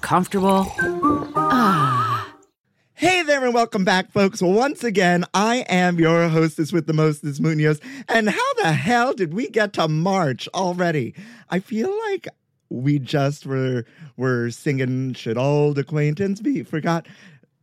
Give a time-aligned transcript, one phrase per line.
[0.00, 0.66] comfortable.
[1.36, 2.34] Ah.
[2.94, 4.42] Hey there and welcome back, folks.
[4.42, 7.80] Once again, I am your hostess with the mostest, Munoz.
[8.08, 11.14] And how the hell did we get to March already?
[11.48, 12.28] I feel like
[12.68, 13.84] we just were
[14.16, 17.06] were singing "Should Old Acquaintance Be Forgot."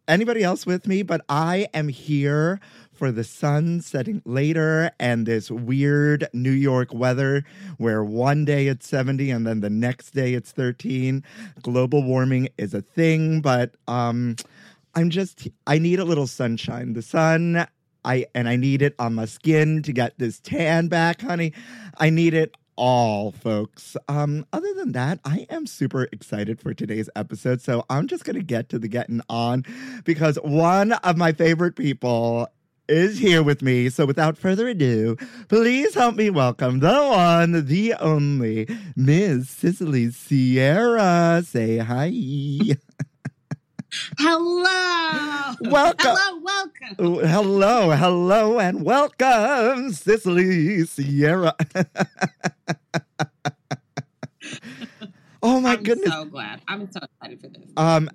[0.07, 1.03] Anybody else with me?
[1.03, 2.59] But I am here
[2.97, 7.43] for the sun setting later and this weird New York weather
[7.77, 11.23] where one day it's 70 and then the next day it's 13.
[11.61, 14.35] Global warming is a thing, but um
[14.95, 16.93] I'm just I need a little sunshine.
[16.93, 17.67] The sun
[18.03, 21.53] I and I need it on my skin to get this tan back, honey.
[21.97, 23.95] I need it all, folks.
[24.07, 27.61] Um other than that, I am super excited for today's episode.
[27.61, 29.65] So I'm just going to get to the getting on
[30.03, 32.49] because one of my favorite people
[32.87, 33.89] is here with me.
[33.89, 35.17] So without further ado,
[35.47, 41.43] please help me welcome the one, the only Miss Sicily Sierra.
[41.45, 42.11] Say hi.
[44.17, 45.53] Hello.
[45.61, 46.15] Welcome.
[46.15, 46.95] Hello, welcome.
[46.99, 51.55] Oh, hello, hello, and welcome, Sicily Sierra.
[55.41, 55.79] oh my goodness.
[55.79, 56.13] I'm goodness.
[56.13, 56.61] so glad.
[56.67, 57.69] I'm so excited for this.
[57.77, 58.09] Um,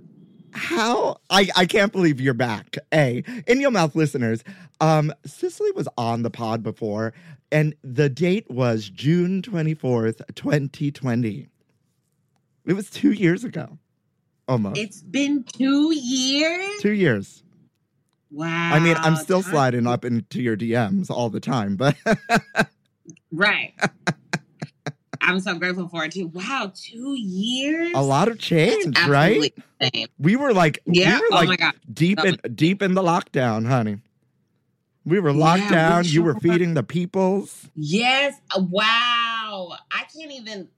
[0.52, 2.76] how I I can't believe you're back.
[2.92, 4.42] A in your mouth, listeners.
[4.80, 7.12] Um, Sicily was on the pod before,
[7.50, 11.48] and the date was June twenty fourth, twenty twenty.
[12.64, 13.78] It was two years ago,
[14.46, 16.80] almost It's been two years.
[16.80, 17.42] two years.
[18.30, 18.70] Wow.
[18.74, 21.96] I mean, I'm still sliding up into your DMs all the time, but
[23.32, 23.74] Right.
[25.22, 26.26] I'm so grateful for it too.
[26.28, 27.92] Wow, two years.
[27.94, 29.52] a lot of change, right?
[29.80, 30.06] insane.
[30.18, 31.16] We were like, Yeah.
[31.16, 31.74] we were oh like my god.
[31.92, 33.98] deep in deep in the lockdown, honey.
[35.04, 36.04] We were locked Yeah, we down.
[36.06, 37.68] You were feeding the peoples.
[37.74, 38.34] Yes.
[38.56, 39.76] Uh, Wow.
[39.90, 40.68] I can't even.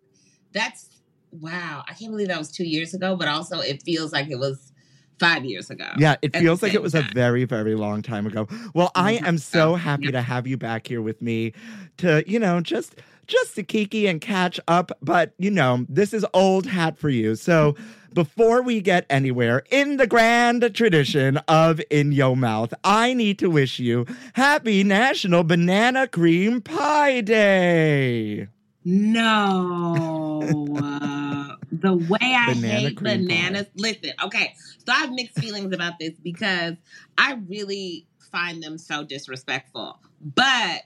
[0.53, 0.89] That's
[1.31, 1.83] wow.
[1.89, 3.17] I can't believe that was two years ago.
[3.17, 4.73] But also, it feels like it was
[5.19, 5.89] five years ago.
[5.99, 8.49] Yeah, it feels like it was a very, very long time ago.
[8.75, 11.53] Well, I am so Oh, happy to have you back here with me
[11.99, 12.97] to, you know, just
[13.27, 14.93] just to kiki and catch up.
[15.03, 17.35] But you know, this is old hat for you.
[17.35, 17.75] So
[18.13, 23.51] before we get anywhere, in the grand tradition of In Yo Mouth, I need to
[23.51, 28.49] wish you happy National Banana Cream Pie Day.
[28.85, 30.69] No.
[30.81, 33.35] Uh, the way I Banana hate cream pie.
[33.35, 33.67] bananas.
[33.77, 34.55] Listen, okay.
[34.87, 36.75] So I have mixed feelings about this because
[37.19, 39.99] I really find them so disrespectful.
[40.21, 40.83] But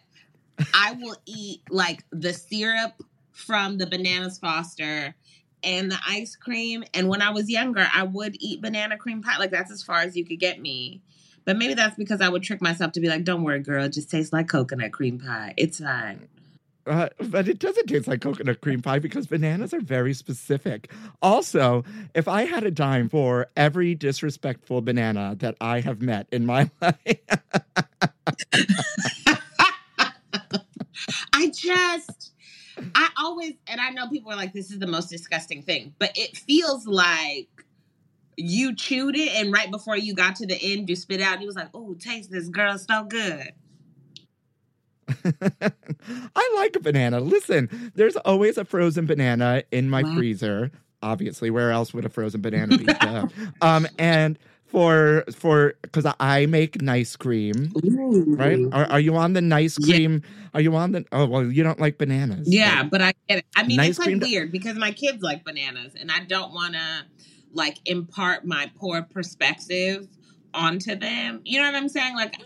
[0.75, 3.03] I will eat like the syrup
[3.33, 5.15] from the bananas foster
[5.63, 6.85] and the ice cream.
[6.95, 9.39] And when I was younger, I would eat banana cream pie.
[9.39, 11.03] Like that's as far as you could get me.
[11.45, 13.95] But maybe that's because I would trick myself to be like, don't worry, girl, it
[13.95, 15.55] just tastes like coconut cream pie.
[15.57, 16.29] It's fine.
[16.89, 20.91] Uh, but it doesn't taste like coconut cream pie because bananas are very specific.
[21.21, 21.85] Also,
[22.15, 26.71] if I had a dime for every disrespectful banana that I have met in my
[26.81, 26.97] life,
[31.35, 32.33] I just,
[32.95, 36.13] I always, and I know people are like, this is the most disgusting thing, but
[36.17, 37.49] it feels like
[38.37, 41.43] you chewed it and right before you got to the end, you spit out and
[41.43, 43.53] you was like, oh, taste this, girl, so good.
[45.25, 47.21] I like a banana.
[47.21, 50.15] Listen, there's always a frozen banana in my Wow.
[50.15, 50.71] freezer.
[51.03, 51.51] obviously.
[51.51, 52.87] Where else would a frozen banana be?
[53.61, 54.39] Um, and
[54.69, 57.73] for for because I make nice cream,
[58.27, 58.59] right?
[58.73, 59.97] Are, are you on the nice Yeah.
[59.97, 60.23] cream?
[60.55, 61.05] Are you on the?
[61.13, 62.49] Oh well, you don't like bananas.
[62.49, 63.47] Yeah, but I get it.
[63.57, 66.53] I mean, Nice it's like cream- weird because my kids like bananas, and I don't
[66.53, 67.05] want to
[67.53, 70.07] like impart my poor perspective
[70.55, 71.41] onto them.
[71.45, 72.15] You know what I'm saying?
[72.15, 72.37] Like,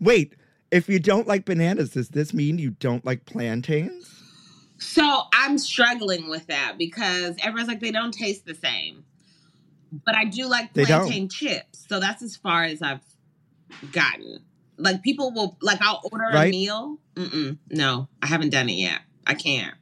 [0.00, 0.34] Wait,
[0.70, 4.08] if you don't like bananas, does this mean you don't like plantains?
[4.78, 9.04] so I'm struggling with that because everyone's like they don't taste the same,
[10.04, 11.84] but I do like plantain chips.
[11.88, 13.00] So that's as far as I've
[13.92, 14.44] gotten.
[14.78, 16.98] Like people will like I'll order a meal.
[17.14, 19.00] Mm-mm, no, I haven't done it yet.
[19.26, 19.74] I can't.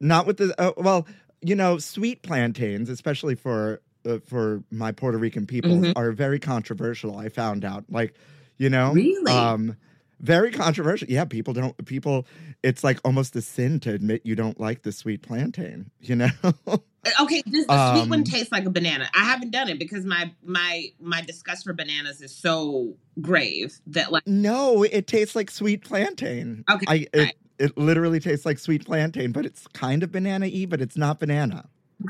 [0.00, 1.06] Not with the uh, well,
[1.40, 5.92] you know, sweet plantains, especially for uh, for my Puerto Rican people, Mhm.
[5.96, 7.16] are very controversial.
[7.16, 8.14] I found out, like,
[8.58, 9.32] you know, Really?
[9.32, 9.76] um,
[10.20, 11.08] very controversial.
[11.08, 11.84] Yeah, people don't.
[11.86, 12.26] People,
[12.62, 15.90] it's like almost a sin to admit you don't like the sweet plantain.
[16.00, 16.30] You know,
[17.20, 19.08] Okay, does the sweet Um, one taste like a banana?
[19.14, 24.12] I haven't done it because my my my disgust for bananas is so grave that
[24.12, 26.64] like no, it tastes like sweet plantain.
[26.70, 27.34] Okay, I it, right.
[27.58, 31.20] it literally tastes like sweet plantain, but it's kind of banana y, but it's not
[31.20, 31.68] banana.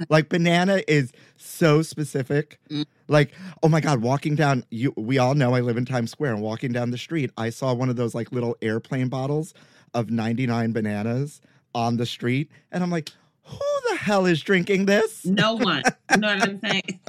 [0.09, 2.59] Like banana is so specific.
[2.71, 2.87] Mm.
[3.09, 3.33] Like,
[3.63, 6.43] oh my god, walking down you we all know I live in Times Square and
[6.43, 9.55] walking down the street, I saw one of those like little airplane bottles
[9.93, 11.41] of 99 bananas
[11.75, 13.11] on the street and I'm like,
[13.43, 13.59] who
[13.91, 15.25] the hell is drinking this?
[15.25, 15.83] no one.
[16.11, 17.01] you know what I'm saying?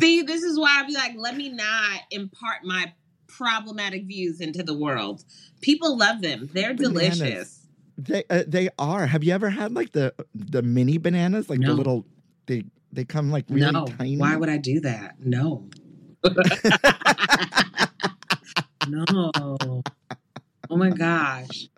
[0.00, 2.92] See, this is why I be like, let me not impart my
[3.28, 5.24] problematic views into the world.
[5.60, 6.48] People love them.
[6.52, 7.18] They're Bananas.
[7.18, 7.55] delicious.
[7.98, 9.06] They uh, they are.
[9.06, 12.04] Have you ever had like the the mini bananas, like the little
[12.46, 14.16] they they come like really no, tiny.
[14.16, 15.16] why would I do that?
[15.18, 15.68] No.
[18.88, 19.30] no.
[20.68, 21.68] Oh my gosh.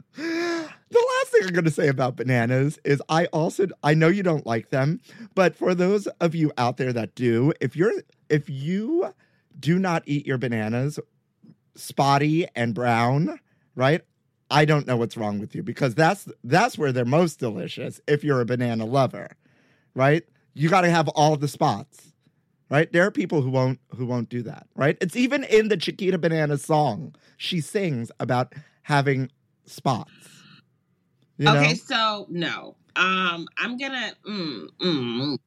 [0.91, 4.23] The last thing I'm going to say about bananas is I also I know you
[4.23, 5.01] don't like them,
[5.35, 7.93] but for those of you out there that do, if you're
[8.29, 9.15] if you
[9.59, 10.99] do not eat your bananas
[11.75, 13.39] spotty and brown,
[13.75, 14.03] right?
[14.51, 18.25] I don't know what's wrong with you because that's that's where they're most delicious if
[18.25, 19.31] you're a banana lover,
[19.95, 20.25] right?
[20.55, 22.13] You got to have all the spots.
[22.71, 22.93] Right?
[22.93, 24.99] There are people who won't who won't do that, right?
[25.01, 27.15] It's even in the Chiquita Banana song.
[27.39, 29.31] She sings about having
[29.65, 30.38] spots.
[31.39, 31.55] You know?
[31.55, 32.77] okay, so no.
[32.97, 35.39] Um, I'm gonna mm, mm,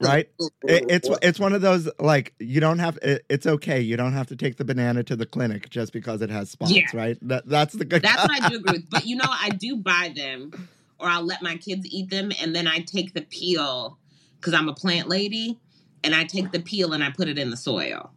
[0.00, 0.26] right?
[0.66, 3.78] It, it's it's one of those like you don't have it, it's okay.
[3.80, 6.72] You don't have to take the banana to the clinic just because it has spots,
[6.72, 6.86] Yeah.
[6.94, 7.18] right?
[7.22, 8.02] That that's the good.
[8.02, 8.88] That's what I do agree with.
[8.90, 10.54] But you know, I do buy them,
[10.98, 13.98] or I'll let my kids eat them, and then I take the peel
[14.40, 15.58] because I'm a plant lady,
[16.02, 18.12] and I take the peel and I put it in the soil.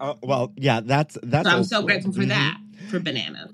[0.00, 1.46] Oh, well, yeah, that's that's.
[1.48, 2.28] So I'm so grateful for Mhm.
[2.28, 2.58] that
[2.88, 3.52] for bananas.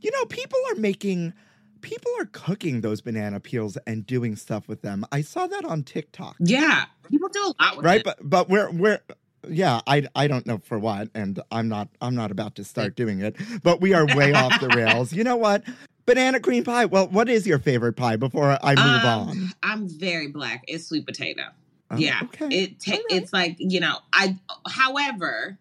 [0.00, 1.34] You know, people are making,
[1.80, 5.04] people are cooking those banana peels and doing stuff with them.
[5.12, 6.36] I saw that on TikTok.
[6.40, 8.04] Yeah, people do a lot with right it.
[8.04, 9.00] but but we're we're
[9.48, 12.94] yeah i i don't know for what and i'm not i'm not about to start
[12.94, 15.64] doing it but we are way off the rails you know what
[16.04, 19.88] banana cream pie well what is your favorite pie before i move Um, on I'm
[19.88, 20.64] very black.
[20.68, 21.44] It's sweet potato.
[21.90, 23.02] Oh, yeah, okay it ta- right.
[23.08, 23.96] it's like you know.
[24.12, 24.36] I
[24.68, 25.58] however,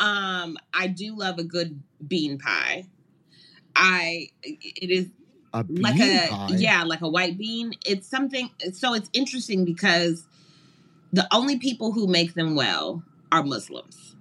[0.00, 2.86] um, I do love a good bean pie.
[3.76, 5.08] I it is
[5.52, 6.48] a like a pie.
[6.56, 7.74] yeah like a white bean.
[7.86, 10.26] It's something so it's interesting because
[11.12, 14.16] the only people who make them well are muslims.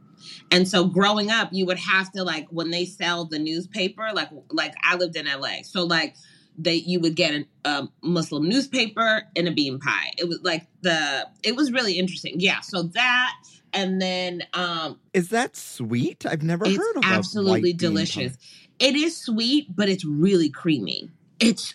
[0.52, 4.30] And so growing up you would have to like when they sell the newspaper like
[4.50, 6.16] like i lived in la so like
[6.58, 10.12] they you would get a muslim newspaper and a bean pie.
[10.18, 12.36] It was like the it was really interesting.
[12.40, 13.34] Yeah so that
[13.74, 16.26] and then um is that sweet?
[16.26, 18.38] I've never heard of absolutely delicious.
[18.80, 21.10] It is sweet but it's really creamy
[21.42, 21.74] it's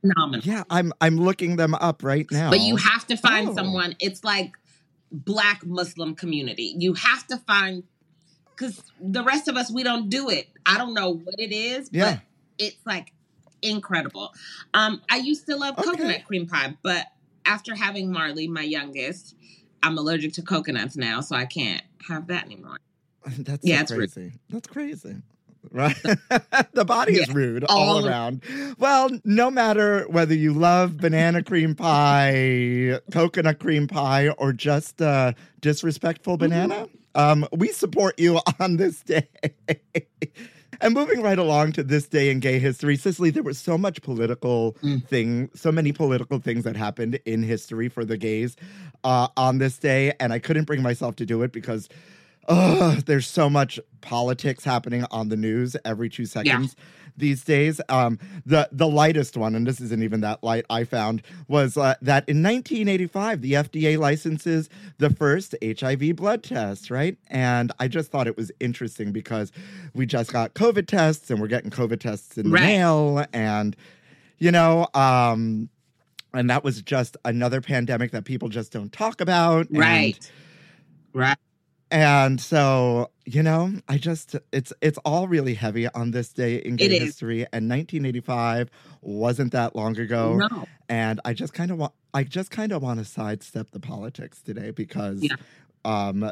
[0.00, 3.54] phenomenal yeah i'm i'm looking them up right now But you have to find Oh.
[3.54, 3.96] someone.
[4.00, 4.52] It's like
[5.10, 6.74] black Muslim community.
[6.78, 7.84] You have to find
[8.54, 10.48] because the rest of us we don't do it.
[10.66, 12.16] I don't know what it is, Yeah.
[12.16, 12.20] but
[12.58, 13.12] it's like
[13.62, 14.32] incredible.
[14.74, 15.90] Um, I used to love Okay.
[15.90, 17.06] coconut cream pie, but
[17.46, 19.34] after having Marley, my youngest,
[19.82, 22.78] I'm allergic to coconuts now, so I can't have that anymore.
[23.38, 24.12] that's Yeah, so rude.
[24.12, 25.16] crazy that's crazy
[25.72, 25.96] right
[26.72, 28.42] the body is rude all, all of- around
[28.78, 35.32] well no matter whether you love banana cream pie coconut cream pie or just uh
[35.60, 36.48] disrespectful Mm-hmm.
[36.50, 39.28] banana um we support you on this day
[40.80, 44.00] And moving right along to this day in gay history, Sicily, there was so much
[44.00, 45.04] political Mm.
[45.08, 48.54] thing, so many political things that happened in history for the gays
[49.02, 51.88] uh, on this day, and I couldn't bring myself to do it because
[52.48, 56.74] uh, there's so much politics happening on the news every two seconds
[57.16, 57.80] these days.
[57.88, 60.64] Um, the the lightest one, and this isn't even that light.
[60.70, 66.90] I found was uh, that in 1985 the FDA licenses the first HIV blood test,
[66.90, 67.18] right?
[67.28, 69.52] And I just thought it was interesting because
[69.94, 72.62] we just got COVID tests, and we're getting COVID tests in the Right.
[72.66, 73.76] mail, and
[74.38, 75.68] you know, um,
[76.32, 80.30] and that was just another pandemic that people just don't talk about, and- Right.
[81.90, 86.76] And so, you know, I just it's it's all really heavy on this day in
[86.76, 87.02] gay It is.
[87.04, 87.40] history.
[87.52, 90.36] And 1985 wasn't that long ago.
[90.36, 90.66] No.
[90.88, 94.42] And I just kind of want I just kind of want to sidestep the politics
[94.42, 95.36] today because Yeah.
[95.84, 96.30] um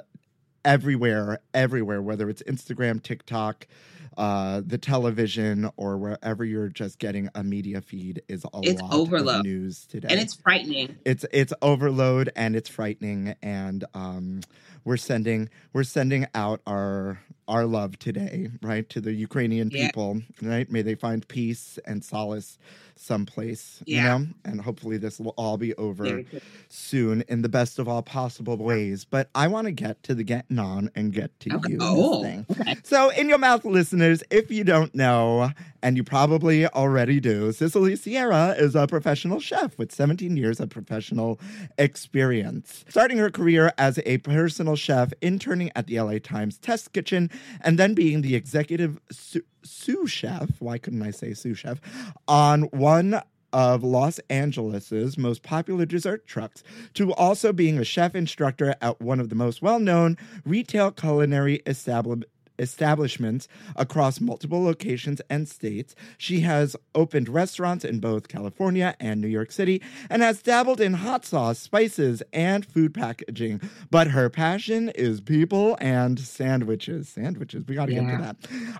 [0.64, 3.66] everywhere, everywhere, whether it's Instagram, TikTok,
[4.16, 8.92] uh, the television, or wherever you're just getting a media feed, is a It's lot
[8.92, 9.36] overload.
[9.38, 10.96] of news today And it's frightening.
[11.04, 14.40] it's it's overload and it's frightening and um
[14.84, 19.86] we're sending we're sending out our our love today right to the ukrainian Yeah.
[19.86, 22.58] people right may they find peace and solace
[22.96, 24.18] someplace you Yeah.
[24.18, 26.22] know and hopefully this will all be over
[26.68, 30.24] soon in the best of all possible ways but i want to get to the
[30.24, 31.72] getting on and get to Okay.
[31.74, 32.46] you Oh, Thing.
[32.50, 32.74] okay.
[32.82, 35.50] So, in your mouth, listeners, if you don't know,
[35.82, 40.70] and you probably already do, Sicily Sierra is a professional chef with 17 years of
[40.70, 41.38] professional
[41.78, 42.84] experience.
[42.88, 47.78] Starting her career as a personal chef, interning at the LA Times Test Kitchen, and
[47.78, 51.80] then being the executive sous, chef, why couldn't I say sous chef,
[52.28, 53.20] on one
[53.52, 56.62] of Los Angeles's most popular dessert trucks,
[56.94, 61.60] to also being a chef instructor at one of the most well known retail culinary
[61.66, 62.24] establi-
[62.58, 65.94] establishments across multiple locations and states.
[66.18, 70.94] She has opened restaurants in both California and New York City and has dabbled in
[70.94, 73.60] hot sauce, spices, and food packaging.
[73.90, 77.08] But her passion is people and sandwiches.
[77.08, 78.36] Sandwiches, we got to get to that.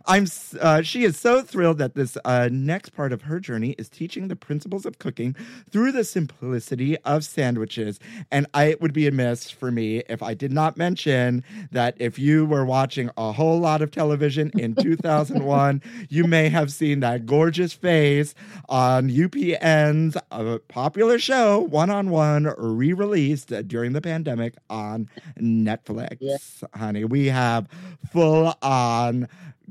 [0.06, 0.26] I'm.
[0.61, 4.28] Uh, she is so thrilled that this uh, next part of her journey is teaching
[4.28, 5.35] the principles of cooking
[5.71, 7.99] through the simplicity of sandwiches.
[8.30, 12.18] And I, it would be amiss for me if I did not mention that if
[12.18, 17.26] you were watching a whole lot of television in 2001, you may have seen that
[17.26, 18.32] gorgeous face
[18.68, 26.62] on UPN's uh, popular show, One on One, re released during the pandemic on Netflix.
[26.75, 27.66] Honey, we have
[28.12, 29.26] full on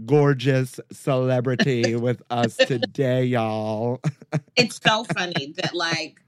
[0.06, 4.02] gorgeous celebrity with us today, y'all.
[4.58, 6.20] It's so funny that like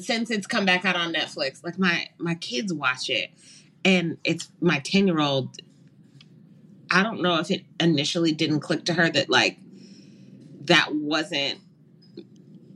[0.00, 3.30] since it's come back out on Netflix, like my my kids watch it,
[3.84, 5.56] and it's my ten year old.
[6.90, 9.58] I don't know if it initially didn't click to her that like
[10.64, 11.60] that wasn't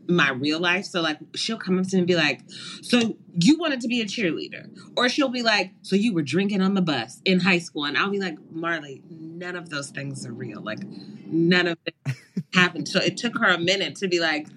[0.09, 0.85] my real life.
[0.85, 2.43] So like she'll come up to me and be like,
[2.83, 6.61] "So you wanted to be a cheerleader?" Or she'll be like, "So you were drinking
[6.61, 10.27] on the bus in high school?" And I'll be like, "Marley, none of those things
[10.27, 10.61] are real.
[10.61, 10.81] Like
[11.27, 11.95] none of it
[12.55, 14.49] happened." So it took her a minute to be like,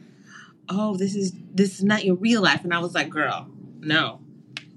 [0.70, 3.48] "Oh, this is this is not your real life." And I was like, "Girl,
[3.80, 4.22] no."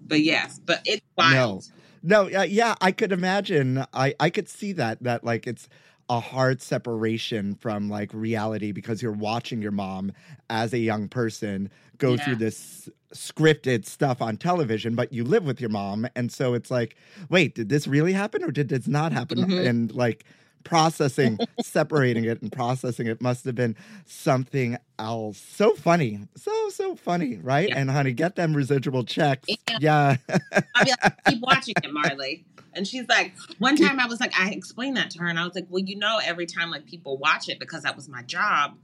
[0.06, 1.66] But yes, but it's wild.
[1.68, 3.84] No, uh, yeah, I could imagine.
[3.92, 5.68] I I could see that that like it's
[6.08, 10.10] a hard separation from like reality because you're watching your mom
[10.48, 12.24] as a young person go Yeah.
[12.24, 16.70] through this scripted stuff on television, but you live with your mom, and so it's
[16.70, 16.96] like,
[17.28, 19.38] wait, did this really happen or did this not happen?
[19.38, 19.66] Mhm.
[19.66, 20.24] And like
[20.64, 23.76] processing, separating it and processing it must have been
[24.06, 25.38] something else.
[25.38, 27.68] So funny, so so funny, right?
[27.68, 27.78] Yeah.
[27.78, 29.48] And honey, get them residual checks.
[29.78, 29.78] Yeah.
[29.80, 30.16] yeah.
[30.74, 32.44] I'll be like, keep watching it, Marley.
[32.72, 35.44] And she's like, one time I was like, I explained that to her, and I
[35.44, 38.22] was like, well, you know, every time like people watch it because that was my
[38.22, 38.76] job,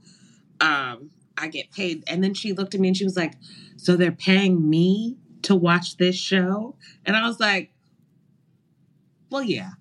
[0.59, 2.03] um, I get paid.
[2.07, 3.33] And then she looked at me and she was like,
[3.77, 6.75] so they're paying me to watch this show?
[7.05, 7.71] And I was like,
[9.29, 9.71] well, yeah,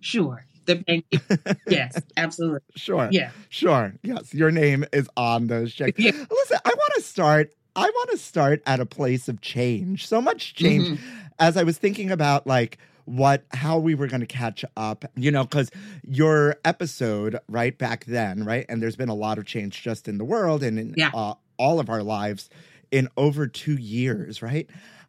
[0.00, 1.04] sure, paying.
[1.10, 1.20] You.
[1.68, 3.08] yes, absolutely, Sure.
[3.10, 3.30] yeah.
[3.48, 3.94] Sure.
[4.02, 4.32] Yes.
[4.34, 5.98] Your name is on those checks.
[5.98, 6.12] Yeah.
[6.12, 7.52] Listen, I want to start.
[7.74, 10.06] I want to start at a place of change.
[10.06, 10.88] So much change.
[10.88, 10.98] Mhm.
[11.38, 15.30] As I was thinking about like what how we were going to catch up, you
[15.30, 15.70] know, cuz
[16.06, 18.66] your episode right back then, right?
[18.68, 21.10] And there's been a lot of change just in the world and in Yeah.
[21.14, 22.48] uh, all of our lives
[22.90, 24.68] in over 2 years, right?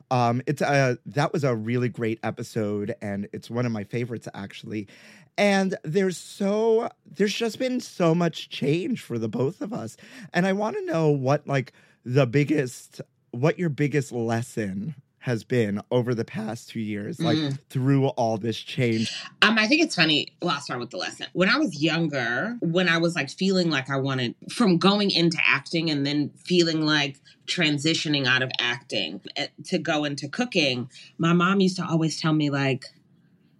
[0.10, 4.28] Um it's a that was a really great episode and it's one of my favorites
[4.34, 4.88] actually.
[5.38, 9.98] And there's so there's just been so much change for the both of us.
[10.34, 11.74] And I want to know what like
[12.06, 17.58] the biggest what your biggest lesson has been over the past two years, like Mm.
[17.70, 19.10] through all this change.
[19.42, 20.28] Um, I think it's funny.
[20.42, 21.28] Well, I'll start with the lesson.
[21.32, 25.38] When I was younger, when I was like feeling like I wanted from going into
[25.48, 31.32] acting and then feeling like transitioning out of acting eh, to go into cooking, my
[31.32, 32.84] mom used to always tell me like,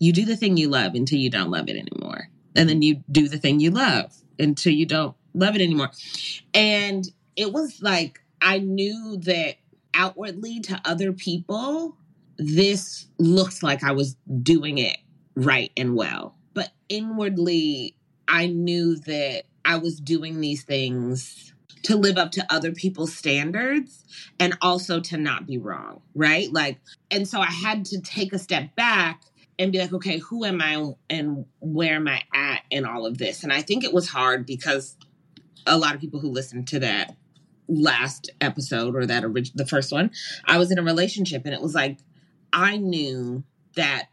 [0.04, 2.28] you do the thing you love until you don't love it anymore.
[2.58, 5.92] And then you do the thing you love until you don't love it anymore.
[6.54, 9.56] And it was like I knew that
[9.94, 11.96] outwardly to other people,
[12.38, 14.98] this looks like I was doing it
[15.36, 16.36] right and well.
[16.54, 17.96] But inwardly,
[18.28, 24.04] I knew that I was doing these things to live up to other people's standards
[24.38, 26.52] and also to not be wrong, right?
[26.52, 26.80] Like,
[27.10, 29.22] and so I had to take a step back
[29.64, 33.18] and be like, okay, who am I and where am I at in all of
[33.18, 33.44] this?
[33.44, 34.98] And I think it was hard because
[35.66, 37.16] a lot of people who listened to that
[37.68, 40.12] last episode or that orig- the first one,
[40.46, 42.00] I was in a relationship and it was like
[42.52, 43.44] I knew
[43.76, 44.10] that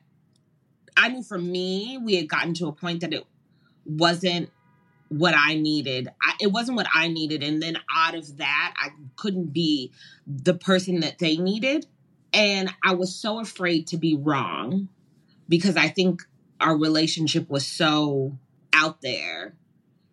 [0.96, 3.26] I knew for me we had gotten to a point that it
[3.84, 4.50] wasn't
[5.08, 6.08] what I needed.
[6.22, 9.90] I, it wasn't what I needed and then out of that I couldn't be
[10.26, 11.86] the person that they needed
[12.32, 14.88] and I was so afraid to be wrong
[15.50, 16.22] because I think
[16.60, 18.38] our relationship was so
[18.72, 19.56] out there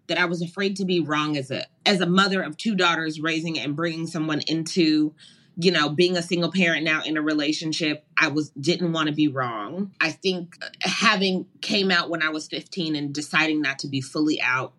[0.07, 3.21] that I was afraid to be wrong as a as a mother of two daughters
[3.21, 5.13] raising and bringing someone into
[5.55, 9.13] you know being a single parent now in a relationship I was didn't want to
[9.13, 9.91] be wrong.
[10.01, 14.01] I think uh, having came out when I was 15 and deciding not to be
[14.01, 14.73] fully out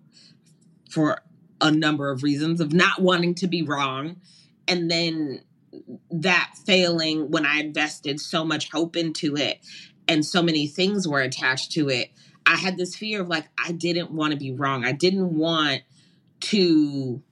[0.91, 1.21] for
[1.61, 4.17] a number of reasons of not wanting to be wrong
[4.67, 5.43] and then
[6.11, 9.59] that failing when I invested so much hope into it
[10.09, 12.11] and so many things were attached to it
[12.49, 14.83] I had this fear of like, I didn't want to be wrong.
[14.83, 15.83] I didn't want
[16.41, 17.23] to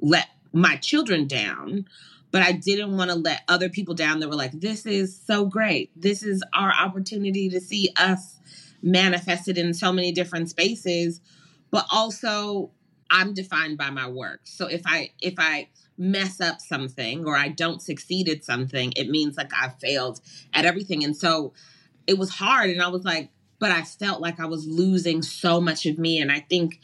[0.00, 1.86] let my children down,
[2.30, 5.46] but I didn't want to let other people down that were like, this is so
[5.46, 5.90] great.
[5.96, 8.38] This is our opportunity to see us
[8.82, 11.22] manifested in so many different spaces.
[11.70, 12.70] But also,
[13.10, 14.40] I'm defined by my work.
[14.44, 19.08] So if I, if I, mess up something or I don't succeed at something, it
[19.08, 20.20] means like I failed
[20.52, 21.02] at everything.
[21.02, 21.54] And so
[22.06, 22.70] it was hard.
[22.70, 26.20] And I was like, but I felt like I was losing so much of me.
[26.20, 26.80] And I think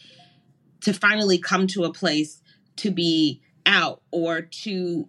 [0.83, 2.41] to finally come to a place
[2.77, 5.09] to be out or to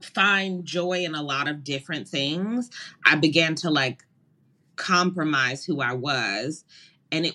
[0.00, 2.70] find joy in a lot of different things,
[3.04, 4.04] I began to like
[4.76, 6.64] compromise who I was.
[7.12, 7.34] And it,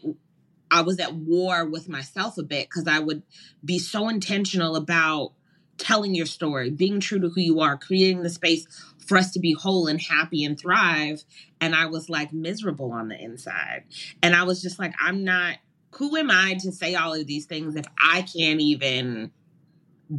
[0.72, 3.24] I was at war with myself a bit because I would
[3.64, 5.34] be so intentional about
[5.78, 8.66] telling your story, being true to who you are, creating the space
[9.06, 11.24] for us to be whole and happy and thrive.
[11.62, 13.84] And I was like miserable on the inside.
[14.24, 15.58] And I was just like, I'm not,
[15.92, 19.32] who am I to say all of these things if I can't even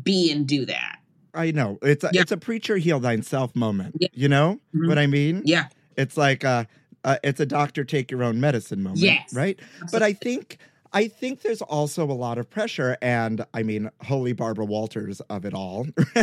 [0.03, 0.99] be and do that?
[1.35, 1.79] I know.
[1.83, 2.23] It's a, Yeah.
[2.23, 3.97] it's a preacher heal thyself moment.
[3.99, 4.09] Yeah.
[4.15, 4.89] You know Mhm.
[4.89, 5.43] what I mean?
[5.45, 5.69] Yeah.
[5.97, 6.67] It's like a,
[7.05, 9.01] uh, it's a doctor take your own medicine moment.
[9.01, 9.35] Yes.
[9.35, 9.59] Right.
[9.93, 10.59] But I think
[10.97, 15.45] I think there's also a lot of pressure, and I mean, holy Barbara Walters of
[15.45, 15.87] it all.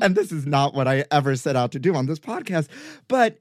[0.00, 2.68] and this is not what I ever set out to do on this podcast,
[3.08, 3.38] but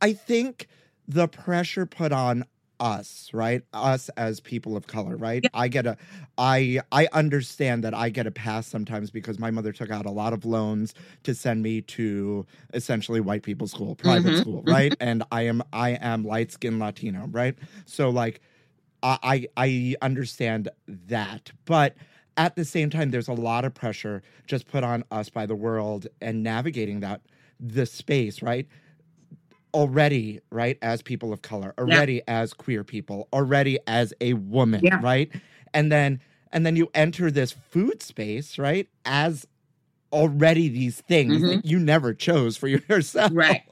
[0.00, 0.68] I think
[1.06, 2.46] the pressure put on
[2.80, 3.62] us, right?
[3.74, 5.44] Us as people of color, right?
[5.52, 5.98] I get a
[6.38, 10.10] I I understand that I get a pass sometimes because my mother took out a
[10.10, 14.94] lot of loans to send me to essentially white people school, private Mhm, school, right?
[15.00, 17.54] And I am I am light skinned Latino, right?
[17.84, 18.40] So like
[19.02, 21.94] I I understand that, but
[22.36, 25.54] at the same time, there's a lot of pressure just put on us by the
[25.56, 27.20] world and navigating that
[27.58, 28.66] the space, right?
[29.72, 35.00] Already, right, as people of color, already as queer people, already as a woman, Yeah.
[35.00, 35.30] right?
[35.72, 36.20] And then
[36.52, 39.46] and then you enter this food space, right, as
[40.12, 43.30] already these things that you never chose for yourself.
[43.30, 43.36] Mm-hmm.
[43.36, 43.62] Right.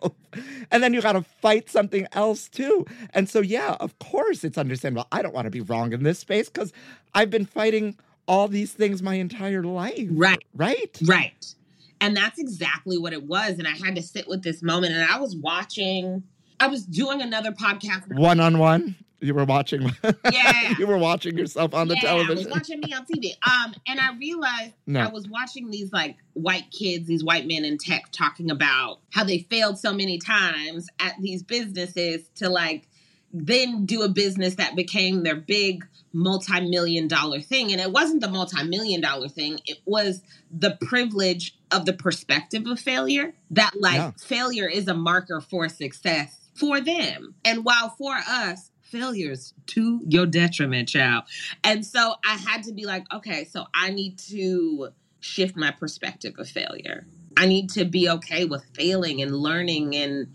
[0.71, 2.87] And then you got to fight something else too.
[3.14, 5.07] And so, yeah, of course, it's understandable.
[5.12, 6.73] I don't want to be wrong in this space because
[7.14, 10.09] I've been fighting all these things my entire life.
[10.11, 10.45] Right.
[10.55, 10.99] Right.
[11.05, 11.55] Right.
[12.01, 13.59] And that's exactly what it was.
[13.59, 14.95] And I had to sit with this moment.
[14.95, 16.23] And I was watching,
[16.61, 18.14] I was doing another podcast.
[18.14, 18.97] One on one.
[19.21, 19.91] You were watching.
[20.33, 20.75] Yeah.
[20.79, 23.33] you were watching yourself on the yeah, I was watching me on TV.
[23.47, 25.01] Um, and I realized No.
[25.01, 29.25] I was watching these like white kids, these white men in tech talking about how
[29.25, 32.87] they failed so many times at these businesses to like
[33.33, 37.73] then do a business that became their big multi-million dollar thing.
[37.73, 42.79] And it wasn't the multi-million dollar thing, it was the privilege of the perspective of
[42.79, 43.35] failure.
[43.51, 44.11] That like Yeah.
[44.19, 47.35] failure is a marker for success for them.
[47.45, 51.24] And while for us, failures to your detriment, child.
[51.64, 56.35] And so I had to be like, okay, so I need to shift my perspective
[56.38, 57.07] of failure.
[57.37, 60.29] I need to be okay with failing and learning and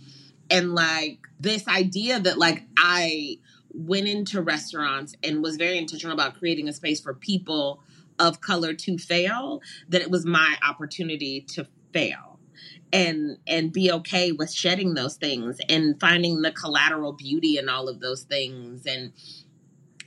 [0.49, 3.39] and like this idea that like I
[3.73, 7.81] went into restaurants and was very intentional about creating a space for people
[8.19, 12.32] of color to fail, that it was my opportunity to fail
[12.93, 17.89] and and be okay with shedding those things and finding the collateral beauty in all
[17.89, 19.11] of those things and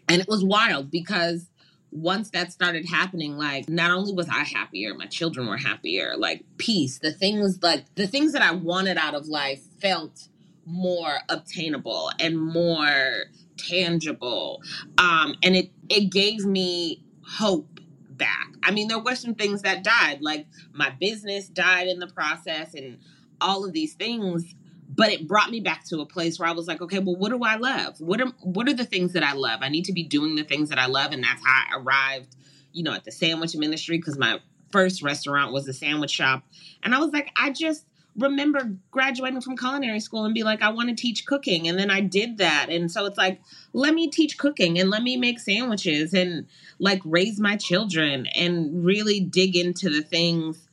[0.09, 1.51] and it was wild because
[1.91, 6.45] once that started happening, like not only was I happier, my children were happier, like
[6.59, 10.29] peace, the things like the things that I wanted out of life felt
[10.65, 13.25] more obtainable and more
[13.57, 14.63] tangible.
[14.99, 17.81] Um, and it it gave me hope
[18.17, 18.49] back.
[18.63, 22.75] I mean, there were some things that died, like my business died in the process
[22.75, 22.99] and
[23.41, 24.55] all of these things,
[24.89, 27.31] but it brought me back to a place where I was like, okay, well, what
[27.31, 28.01] do I love?
[28.01, 29.61] What are what are the things that I love?
[29.63, 32.37] I need to be doing the things that I love, and that's how I arrived,
[32.73, 36.45] you know, at the sandwich ministry because my first restaurant was a sandwich shop,
[36.83, 37.85] and I was like, I just
[38.19, 41.69] remember graduating from culinary school and be like, I want to teach cooking.
[41.69, 42.69] And then I did that.
[42.71, 43.41] And so it's like,
[43.73, 46.47] let me teach cooking and let me make sandwiches and
[46.79, 50.69] like raise my children and really dig into the things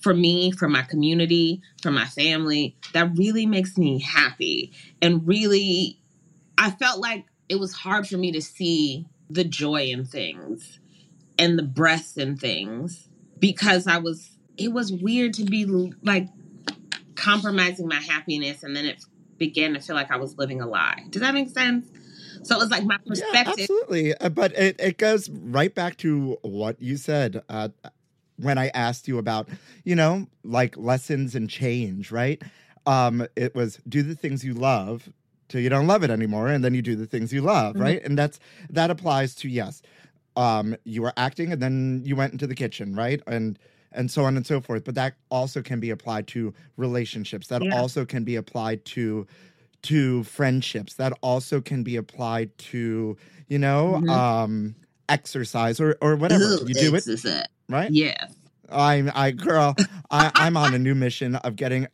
[0.00, 4.72] for me, for my community, for my family that really makes me happy.
[5.00, 6.00] And really,
[6.58, 10.80] I felt like it was hard for me to see the joy in things
[11.38, 15.64] and the breath in things because I was, it was weird to be
[16.02, 16.28] like
[17.22, 19.02] compromising my happiness and then it
[19.38, 21.04] began to feel like I was living a lie.
[21.10, 21.86] Does that make sense?
[22.42, 23.46] So it was like my Yeah, perspective.
[23.46, 24.14] absolutely.
[24.16, 27.68] Uh, But it, it goes right back to what you said uh,
[28.36, 29.48] when I asked you about,
[29.84, 32.42] you know, like lessons and change, right?
[32.86, 35.08] Um, it was do the things you love
[35.48, 37.80] till you don't love it anymore, and then you do the things you love, Mhm.
[37.80, 38.02] right?
[38.04, 39.82] And that's that applies to yes.
[40.34, 43.20] Um, you were acting, and then you went into the kitchen, right?
[43.26, 43.58] And
[43.94, 44.84] and so on and so forth.
[44.84, 47.48] But that also can be applied to relationships.
[47.48, 47.74] That Yeah.
[47.78, 49.26] also can be applied to
[49.82, 50.94] to friendships.
[50.94, 53.16] That also can be applied to,
[53.48, 54.08] you know, Mhm.
[54.08, 54.74] um,
[55.08, 56.54] exercise or or whatever.
[56.54, 57.46] Ugh, you do it, exercise.
[57.68, 57.90] right?
[57.90, 58.26] Yeah,
[58.70, 59.76] I'm I girl,
[60.10, 61.88] I, I'm on a new mission of getting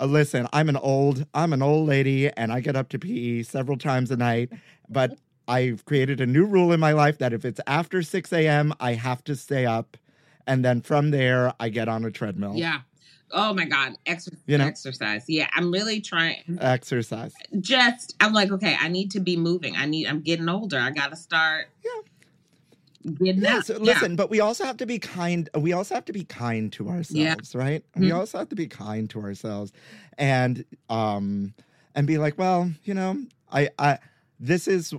[0.00, 3.42] uh, listen, I'm an old I'm an old lady and I get up to pee
[3.42, 4.50] several times a night,
[4.88, 8.72] but I've created a new rule in my life that if it's after 6 a.m.,
[8.80, 9.96] I have to stay up.
[10.50, 12.54] And then from there, I get on a treadmill.
[12.56, 12.80] Yeah.
[13.30, 13.92] Oh my God.
[14.06, 14.66] Exer- You know?
[14.66, 15.24] Exercise.
[15.28, 15.48] Yeah.
[15.54, 16.58] I'm really trying.
[16.60, 17.32] Exercise.
[17.60, 19.76] Just, I'm like, okay, I need to be moving.
[19.76, 20.78] I need, I'm getting older.
[20.80, 21.68] I got to start
[23.22, 23.64] getting Yeah, up.
[23.64, 23.78] so Yeah.
[23.92, 25.48] listen, but we also have to be kind.
[25.56, 27.84] We also have to be kind to ourselves, right?
[27.96, 28.16] We Mhm.
[28.16, 29.72] also have to be kind to ourselves,
[30.18, 31.54] and um,
[31.94, 33.16] and be like, well, you know,
[33.52, 33.98] I, I,
[34.40, 34.92] this is.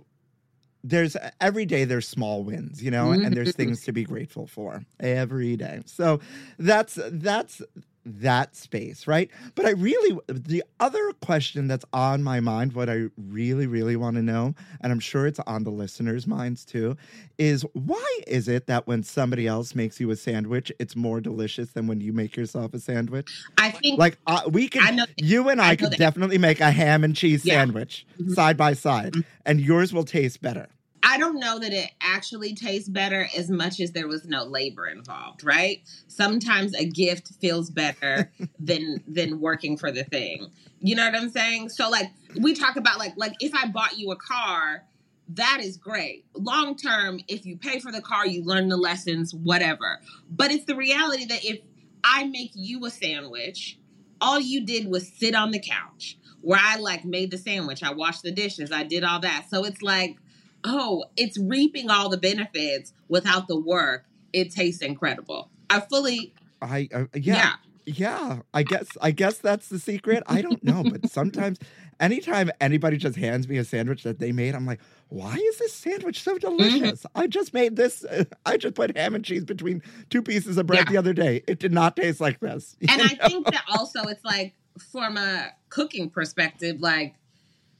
[0.83, 3.55] There's every day there's small wins, you know, and there's Mhm.
[3.57, 5.81] things to be grateful for every day.
[5.85, 6.19] So
[6.57, 7.61] that's that's
[8.05, 9.29] that space, right?
[9.55, 14.15] But I really the other question that's on my mind, what I really really want
[14.15, 16.97] to know, and I'm sure it's on the listeners' minds too,
[17.37, 21.71] is why is it that when somebody else makes you a sandwich, it's more delicious
[21.71, 23.29] than when you make yourself a sandwich?
[23.57, 25.99] I think, Like uh, we can, know- you and I, I could that.
[25.99, 27.55] definitely make a ham and cheese Yeah.
[27.55, 28.33] sandwich Mhm.
[28.33, 29.25] side by side, Mhm.
[29.45, 30.67] and yours will taste better.
[31.11, 34.87] I don't know that it actually tastes better as much as there was no labor
[34.87, 35.81] involved, right?
[36.07, 40.49] Sometimes a gift feels better than than working for the thing.
[40.79, 41.67] You know what I'm saying?
[41.67, 44.85] So like we talk about like like if I bought you a car,
[45.33, 46.23] that is great.
[46.33, 49.99] Long term, if you pay for the car, you learn the lessons, whatever.
[50.29, 51.59] But it's the reality that if
[52.05, 53.77] I make you a sandwich,
[54.21, 57.91] all you did was sit on the couch where I like made the sandwich, I
[57.91, 59.47] washed the dishes, I did all that.
[59.49, 60.15] So it's like
[60.63, 64.05] oh, it's reaping all the benefits without the work.
[64.33, 65.49] It tastes incredible.
[65.69, 67.35] I fully, I uh, yeah.
[67.35, 67.53] yeah.
[67.87, 70.21] Yeah, I guess I guess that's the secret.
[70.27, 71.57] I don't know, but sometimes
[71.99, 75.73] anytime anybody just hands me a sandwich that they made, I'm like, "Why is this
[75.73, 76.47] sandwich so Mm-hmm.
[76.57, 80.57] delicious?" I just made this uh, I just put ham and cheese between two pieces
[80.59, 80.91] of bread Yeah.
[80.91, 81.41] the other day.
[81.47, 82.77] It did not taste like this.
[82.87, 84.53] And I think that also it's like
[84.91, 87.15] from a cooking perspective, like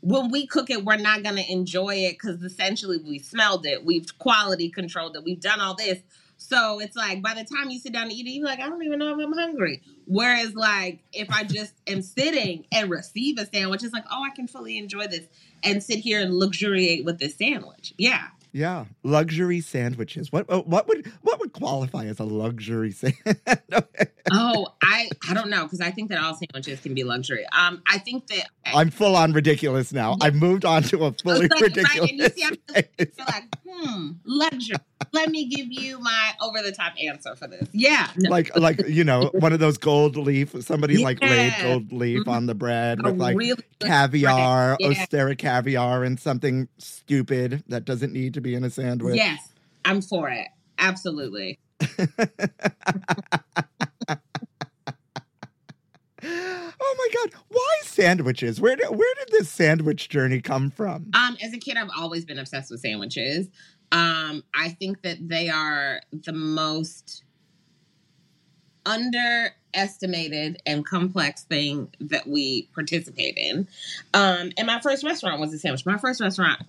[0.01, 3.85] when we cook it, we're not going to enjoy it because essentially we smelled it,
[3.85, 5.99] we've quality controlled it, we've done all this.
[6.37, 8.67] So it's like by the time you sit down to eat it, you're like, I
[8.67, 9.83] don't even know if I'm hungry.
[10.07, 14.31] Whereas, like, if I just am sitting and receive a sandwich, it's like, oh, I
[14.31, 15.27] can fully enjoy this
[15.63, 17.93] and sit here and luxuriate with this sandwich.
[17.97, 18.27] Yeah.
[18.53, 20.31] Yeah, luxury sandwiches.
[20.31, 23.15] What uh, what would what would qualify as a luxury sandwich?
[24.29, 27.45] Oh, I I don't know because I think that all sandwiches can be luxury.
[27.57, 30.17] Um, I think that I'm full on ridiculous now.
[30.19, 32.09] I've moved on to a fully like, right, ridiculous.
[32.09, 32.55] and you see, I'm
[32.97, 34.77] feel like, hmm, luxury.
[35.13, 37.67] Let me give you my over the top answer for this.
[37.73, 41.91] Yeah, no, like like you know one of those gold leaf somebody like laid gold
[41.91, 42.27] leaf Mhm.
[42.27, 44.91] on the bread a with like really caviar bread.
[44.95, 45.05] Yeah.
[45.05, 49.39] ostera caviar and something stupid that doesn't need to be in a sandwich Yes,
[49.85, 50.47] I'm for it.
[50.77, 51.59] Absolutely.
[56.23, 61.35] oh my god why sandwiches where did where did this sandwich journey come from Um,
[61.43, 63.47] as a kid, I've always been obsessed with sandwiches.
[63.91, 67.23] Um, I think that they are the most
[68.85, 73.67] underestimated and complex thing that we participate in.
[74.13, 75.85] Um, and my first restaurant was a sandwich.
[75.85, 76.61] My first restaurant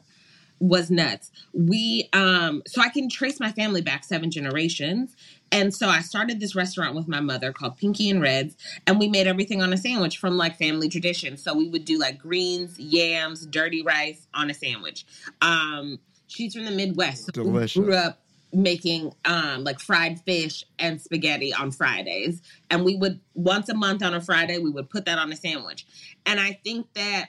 [0.63, 1.33] was nuts.
[1.53, 5.17] We um so I can trace my family back seven generations.
[5.51, 8.57] And so I started this restaurant with my mother called Pinky and Reds,
[8.87, 11.37] and we made everything on a sandwich from like family tradition.
[11.37, 15.05] So we would do like greens, yams, dirty rice on a sandwich.
[15.43, 15.99] Um,
[16.35, 17.83] she's from the Midwest, so we Delicious.
[17.83, 18.19] grew up
[18.55, 22.43] making um like fried fish and spaghetti on Fridays.
[22.71, 25.37] And we would once a month on a Friday, we would put that on a
[25.37, 25.87] sandwich.
[26.27, 27.29] And I think that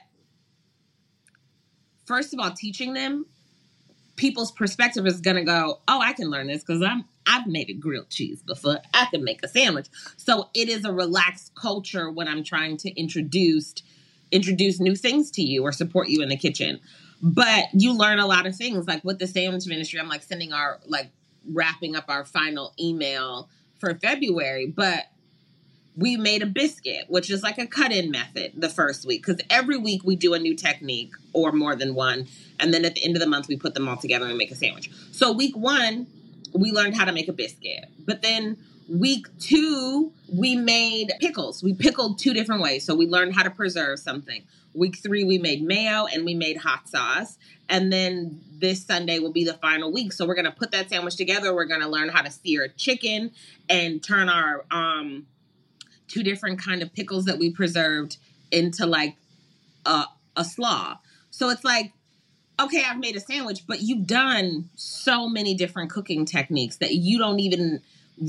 [2.06, 3.26] first of all, teaching them
[4.16, 7.70] people's perspective is going to go, oh, I can learn this because I'm I've made
[7.70, 8.80] a grilled cheese before.
[8.92, 9.86] I can make a sandwich.
[10.18, 13.74] So it is a relaxed culture when I'm trying to introduce
[14.30, 16.80] introduce new things to you or support you in the kitchen.
[17.26, 18.86] But you learn a lot of things.
[18.86, 21.10] Like with the sandwich ministry, I'm like sending our like
[21.50, 25.06] wrapping up our final email for February, but
[25.96, 29.24] we made a biscuit, which is like a cut in method the first week.
[29.24, 32.26] Because every week we do a new technique or more than one.
[32.60, 34.50] And then at the end of the month, we put them all together and make
[34.50, 34.90] a sandwich.
[35.12, 36.06] So week one,
[36.52, 37.86] we learned how to make a biscuit.
[38.04, 41.62] But then week two, we made pickles.
[41.62, 42.84] We pickled two different ways.
[42.84, 44.42] So we learned how to preserve something.
[44.74, 47.38] Week three, we made mayo and we made hot sauce.
[47.68, 50.12] And then this Sunday will be the final week.
[50.12, 51.54] So we're going to put that sandwich together.
[51.54, 53.30] We're going to learn how to sear chicken
[53.68, 55.26] and turn our um,
[56.08, 58.18] two different kind of pickles that we preserved
[58.50, 59.16] into like
[59.86, 60.04] a,
[60.36, 60.98] a slaw.
[61.30, 61.92] So it's like,
[62.60, 67.18] okay, I've made a sandwich, but you've done so many different cooking techniques that you
[67.18, 67.80] don't even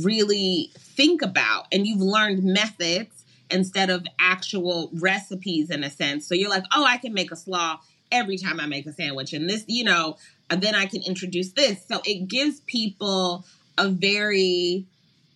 [0.03, 1.67] really think about.
[1.71, 3.14] And you've learned methods
[3.51, 6.27] instead of actual recipes in a sense.
[6.27, 7.79] So you're like, oh, I can make a slaw
[8.11, 9.33] every time I make a sandwich.
[9.33, 10.17] And this, you know,
[10.49, 11.85] then I can introduce this.
[11.85, 13.45] So it gives people
[13.77, 14.85] a very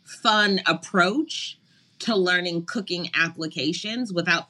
[0.04, 1.58] fun approach
[2.00, 4.48] to learning cooking applications without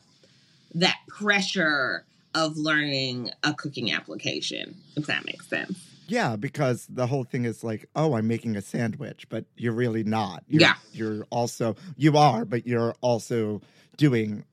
[0.76, 5.89] that pressure of learning a cooking application, if that makes sense.
[6.10, 10.04] Yeah, because the whole thing is like, oh, I'm making a sandwich, but you're really
[10.04, 10.44] not.
[10.48, 10.76] You're, Yeah.
[10.92, 13.62] You're also, you are, but you're also
[13.98, 14.44] doing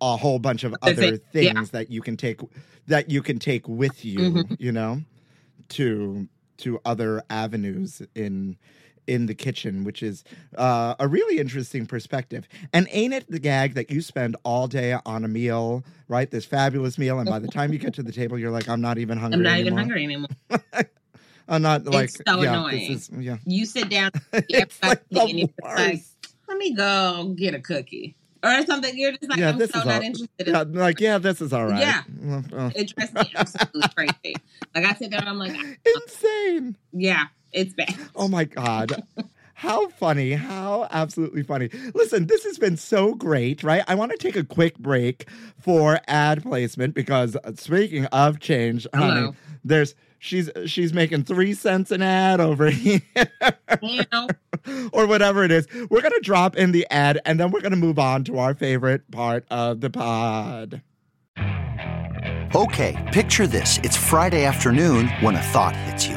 [0.00, 1.52] a whole bunch of Other other thing- yeah.
[1.52, 2.40] things that you can take
[2.86, 4.56] that you can take with you, Mhm.
[4.58, 5.02] you know,
[5.70, 6.28] to
[6.58, 8.56] to other avenues in
[9.10, 10.22] in the kitchen, which is
[10.56, 12.46] uh, a really interesting perspective.
[12.72, 16.30] And ain't it the gag that you spend all day on a meal, right?
[16.30, 18.80] This fabulous meal, and by the time you get to the table, you're like, I'm
[18.80, 19.38] not even hungry.
[19.38, 20.28] I'm not even hungry anymore.
[21.48, 22.92] I'm not like so yeah, annoying.
[22.92, 26.00] This is, yeah, You sit down, it's like the and you're like,
[26.48, 28.96] let me go get a cookie or something.
[28.96, 31.18] You're just like, Yeah, I'm this so is not all- interested in Yeah, like yeah,
[31.18, 31.80] this is all right.
[31.80, 32.02] Yeah.
[32.52, 32.94] Uh, it.
[32.94, 34.36] drives me absolutely crazy.
[34.76, 35.56] Like I sit there and I'm like,
[36.06, 36.76] insane.
[36.92, 37.94] yeah, it's bad.
[38.14, 39.02] Oh my god.
[39.54, 40.32] How funny.
[40.32, 41.68] How absolutely funny.
[41.94, 43.84] Listen, this has been so great, right?
[43.86, 48.86] I want to take a quick break for ad placement because uh, speaking of change,
[48.94, 49.34] honey, Hello.
[49.62, 53.02] there's she's she's making 3 cents an ad over here
[53.82, 54.28] You know,
[54.94, 55.66] or whatever it is.
[55.90, 58.38] We're going to drop in the ad and then we're going to move on to
[58.38, 60.80] our favorite part of the pod.
[62.54, 63.78] Okay, picture this.
[63.82, 66.16] It's Friday afternoon when a thought hits you.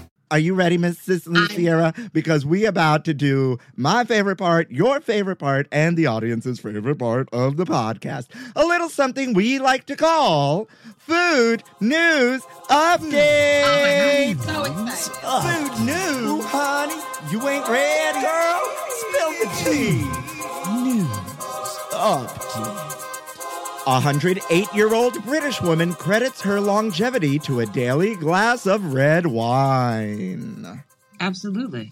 [0.31, 1.93] Are you ready, Miss Sicily Sierra?
[2.13, 6.99] Because we about to do my favorite part, your favorite part, and the audience's favorite
[6.99, 8.27] part of the podcast.
[8.55, 14.37] A little something we like to call food news update.
[14.37, 14.45] Mm.
[14.47, 15.73] oh my god, so excited.
[15.73, 16.95] Food news, honey.
[17.29, 18.61] You ain't ready, girl.
[18.87, 19.97] Spill the tea.
[20.81, 21.07] News
[21.91, 22.90] update.
[23.87, 29.25] A 108 year old British woman credits her longevity to a daily glass of red
[29.25, 30.83] wine.
[31.19, 31.91] Absolutely,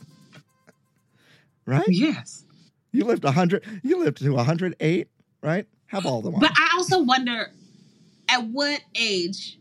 [1.66, 1.84] Right?
[1.88, 2.46] yes.
[2.92, 5.08] You lived 100, you lived to 108,
[5.42, 5.66] right?
[5.88, 6.42] Have all the wine.
[6.42, 7.52] But I also wonder,
[8.28, 9.58] at what age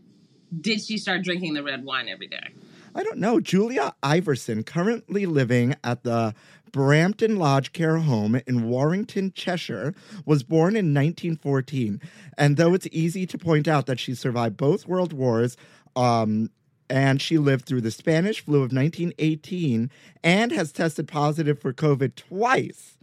[0.60, 2.48] did she start drinking the red wine every day?
[2.94, 3.40] I don't know.
[3.40, 6.34] Julia Iverson, currently living at the
[6.72, 12.00] Brampton Lodge Care Home in Warrington, Cheshire, was born in 1914.
[12.36, 15.56] And though it's easy to point out that she survived both world wars,
[15.96, 16.50] um,
[16.90, 19.90] and she lived through the Spanish flu of 1918
[20.22, 22.96] and has tested positive for COVID twice.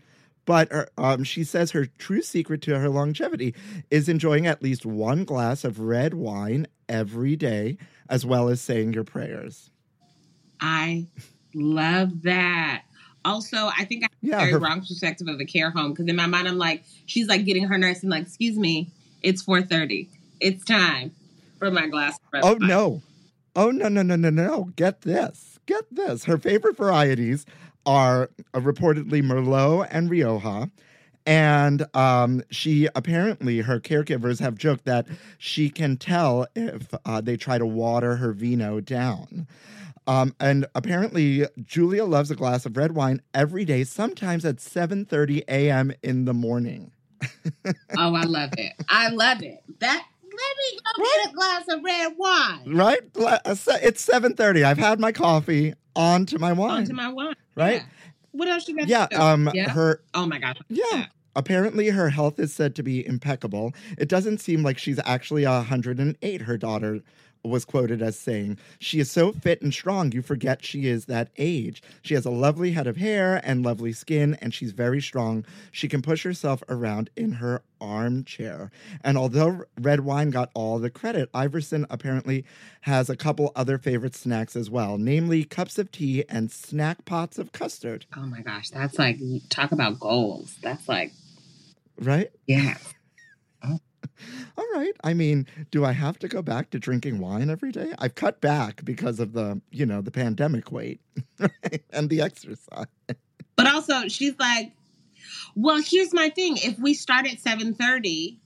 [0.45, 3.55] But um, she says her true secret to her longevity
[3.89, 7.77] is enjoying at least one glass of red wine every day,
[8.09, 9.71] as well as saying your prayers.
[10.61, 11.07] I
[11.53, 12.83] love that.
[13.25, 15.91] Also, I think I have Yeah, a very her- wrong perspective of a care home
[15.91, 18.87] because in my mind I'm like, she's like getting her nurse and like, excuse me,
[19.23, 20.07] it's 4:30.
[20.39, 21.11] It's time
[21.59, 22.19] for my glass.
[22.33, 23.01] Of Oh no.
[23.55, 24.69] Oh no no no no no.
[24.75, 25.59] Get this.
[25.65, 26.25] Get this.
[26.25, 27.45] Her favorite varieties
[27.85, 30.69] are uh, reportedly Merlot and Rioja.
[31.27, 35.07] And um, she apparently, her caregivers have joked that
[35.39, 39.47] she can tell if uh, they try to water her vino down.
[40.07, 45.43] Um, and apparently, Julia loves a glass of red wine every day, sometimes at 7:30
[45.47, 45.91] a.m.
[46.03, 46.91] in the morning.
[47.97, 48.73] Oh, I love it.
[48.89, 49.63] I love it.
[49.79, 52.75] That let me go get a glass of red wine.
[52.75, 52.99] Right?
[53.17, 54.63] Uh, It's 7:30.
[54.63, 55.73] I've had my coffee.
[55.95, 56.71] On to my wine.
[56.71, 57.35] On to my wine.
[57.55, 57.77] Right?
[57.77, 57.85] Yeah.
[58.31, 58.87] What else you got?
[58.89, 59.69] Yeah, to um, Yeah?
[59.69, 60.57] her Oh my gosh.
[60.67, 61.05] Yeah.
[61.37, 63.73] Apparently, her health is said to be impeccable.
[63.97, 67.01] It doesn't seem like she's actually 108, her daughter
[67.47, 68.57] was quoted as saying.
[68.79, 71.81] She is so fit and strong, you forget she is that age.
[72.01, 75.45] She has a lovely head of hair and lovely skin, and she's very strong.
[75.71, 78.71] She can push herself around in her armchair.
[79.03, 82.45] And although red wine got all the credit, Iverson apparently
[82.81, 87.37] has a couple other favorite snacks as well, namely cups of tea and snack pots
[87.37, 88.69] of custard, Oh my gosh.
[88.69, 90.55] That's like talk about goals.
[90.61, 91.11] That's like
[91.99, 92.31] right?
[92.47, 92.77] yeah.
[94.57, 94.93] All right.
[95.03, 97.93] I mean, do I have to go back to drinking wine every day?
[97.99, 101.01] I've cut back because of the, you know, the pandemic weight
[101.91, 102.87] and the exercise.
[103.55, 104.73] But also, she's like,
[105.55, 106.57] well, here's my thing.
[106.57, 108.37] If we start at 7.30,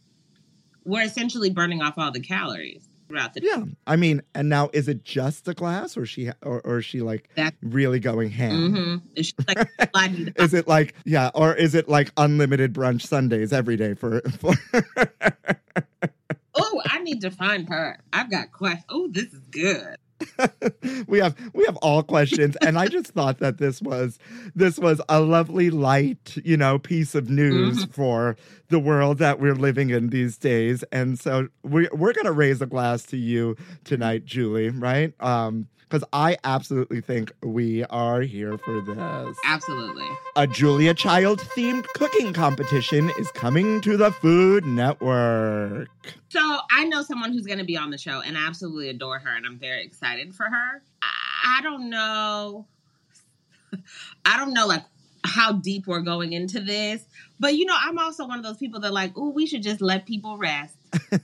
[0.86, 3.64] we're essentially burning off all the calories throughout the Yeah.
[3.86, 7.02] I mean, and now is it just a glass or she or, or is she
[7.02, 8.74] like That- really going ham?
[8.74, 9.68] hmm She's like,
[10.38, 14.54] Is it like yeah, or is it like unlimited brunch Sundays every day for, for
[16.56, 18.00] oh, I need to find her.
[18.14, 18.86] I've got questions.
[18.90, 19.96] Oh, this is good.
[21.08, 24.20] we have we have all questions and i just thought that this was
[24.54, 28.36] this was a lovely light you know piece of news for
[28.70, 32.66] the world that we're living in these days and so we, we're gonna raise a
[32.66, 38.80] glass to you tonight julie right um because i absolutely think we are here for
[38.82, 40.08] this Absolutely.
[40.36, 45.88] a julia child themed cooking competition is coming to the food network
[46.30, 46.40] So
[46.72, 49.36] I know someone who's going to be on the show, and I absolutely adore her,
[49.36, 50.84] and I'm very excited for her.
[51.02, 52.68] I, I don't know.
[54.26, 54.84] I don't know, like
[55.26, 57.04] how deep we're going into this,
[57.40, 59.82] but you know, I'm also one of those people that like, oh, we should just
[59.82, 60.76] let people rest.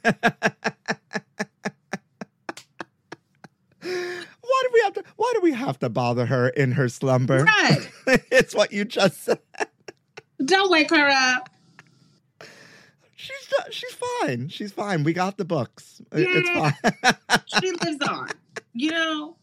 [3.81, 7.43] why do we have to why do we have to bother her in her slumber
[7.43, 7.89] Right?
[8.31, 9.39] it's what you just said.
[10.43, 11.49] don't wake her up.
[13.15, 14.49] She's she's fine.
[14.49, 15.03] She's fine.
[15.03, 16.01] We got the books.
[16.11, 16.71] It- It's Yeah.
[16.71, 17.39] fine.
[17.61, 18.29] She lives on.
[18.73, 19.37] You know.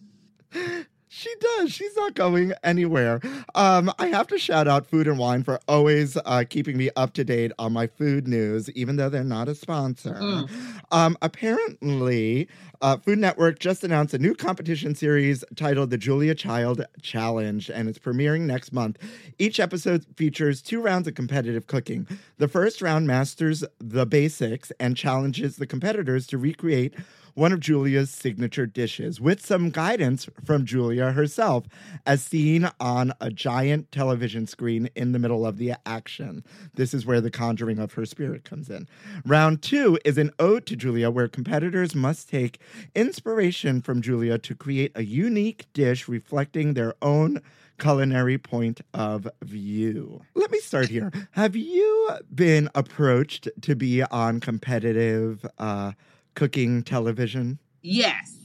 [1.13, 1.71] She does.
[1.71, 3.21] She's not going anywhere.
[3.55, 7.13] Um, I have to shout out Food and Wine for always uh, keeping me up
[7.15, 10.15] to date on my food news, even though they're not a sponsor.
[10.15, 10.51] Mm.
[10.91, 12.49] Um, apparently,
[12.81, 17.91] uh, Food Network just announced a new competition series titled the Julia Child Challenge, and
[17.91, 18.97] it's premiering next month.
[19.39, 22.09] Each episode features two rounds of competitive cooking.
[22.39, 26.95] The first round masters the basics and challenges the competitors to recreate
[27.35, 31.67] one of Julia's signature dishes with some guidance from Julia herself,
[32.07, 36.45] as seen on a giant television screen in the middle of the action.
[36.75, 38.89] This is where the conjuring of her spirit comes in.
[39.25, 42.61] Round two is an ode to Julia, where competitors must take
[42.95, 47.41] inspiration from Julia to create a unique dish reflecting their own
[47.79, 50.23] culinary point of view.
[50.35, 51.11] Let me start here.
[51.33, 55.93] Have you been approached to be on competitive uh,
[56.35, 57.59] cooking television?
[57.83, 58.37] Yes.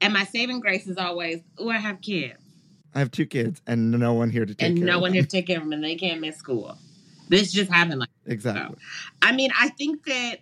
[0.00, 2.38] And my saving grace is always, oh, I have kids.
[2.94, 5.14] I have two kids and no one here to take and care no one them.
[5.14, 6.78] here to take care of them, and they can't miss school.
[7.28, 8.76] This just happened like Exactly.
[9.20, 10.36] I mean, I think that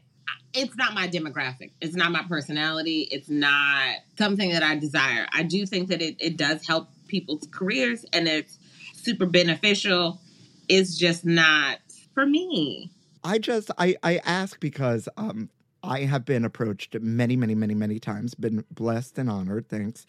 [0.52, 1.70] it's not my demographic.
[1.80, 3.08] It's not my personality.
[3.10, 5.26] It's not something that I desire.
[5.32, 8.58] I do think that it, it does help people's careers and it's
[8.94, 10.20] super beneficial.
[10.68, 11.78] It's just not
[12.14, 12.90] for me.
[13.24, 15.48] I just I I ask because um
[15.82, 20.06] I have been approached many many many many times, been blessed and honored thanks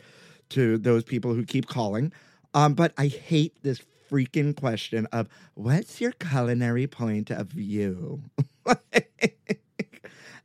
[0.49, 2.11] to those people who keep calling.
[2.53, 8.21] Um but I hate this freaking question of what's your culinary point of view?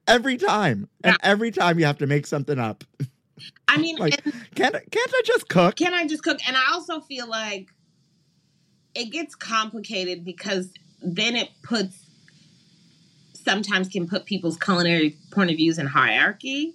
[0.09, 0.89] every time.
[1.05, 2.83] And every time you have to make something up.
[3.69, 5.77] I mean, Like and can't can't I just cook?
[5.77, 6.39] can I just cook?
[6.49, 7.69] And I also feel like
[8.95, 10.71] it gets complicated because
[11.03, 11.97] then it puts
[13.45, 16.75] sometimes can put people's culinary point of views in hierarchy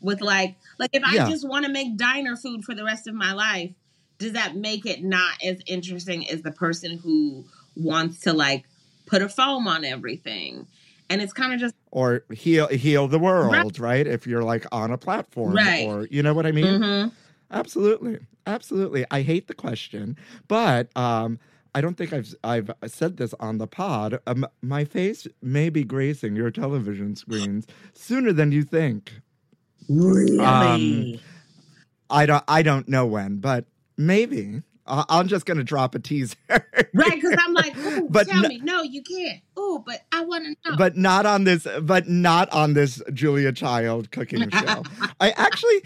[0.00, 1.26] with like like if Yeah.
[1.26, 3.70] i just want to make diner food for the rest of my life
[4.18, 7.44] does that make it not as interesting as the person who
[7.76, 8.64] wants to like
[9.06, 10.66] put a foam on everything
[11.10, 14.04] and it's kind of just or heal heal the world, right?
[14.06, 15.86] If you're like on a platform, Right.
[15.86, 16.80] or you know what I mean.
[16.80, 17.12] mhm.
[17.52, 19.04] Absolutely, absolutely.
[19.12, 20.16] I hate the question,
[20.48, 21.38] but um,
[21.74, 24.20] I don't think I've I've said this on the pod.
[24.26, 29.12] Um, my face may be gracing your television screens sooner than you think.
[29.88, 31.20] really Um,
[32.10, 33.64] I don't I don't know when, but
[33.96, 34.62] maybe.
[34.86, 36.36] I- I'm just gonna drop a teaser.
[36.50, 40.22] right because i'm like Ooh, But tell no- me no you can't oh but i
[40.22, 44.82] want to know but not on this but not on this julia child cooking show
[45.22, 45.84] i actually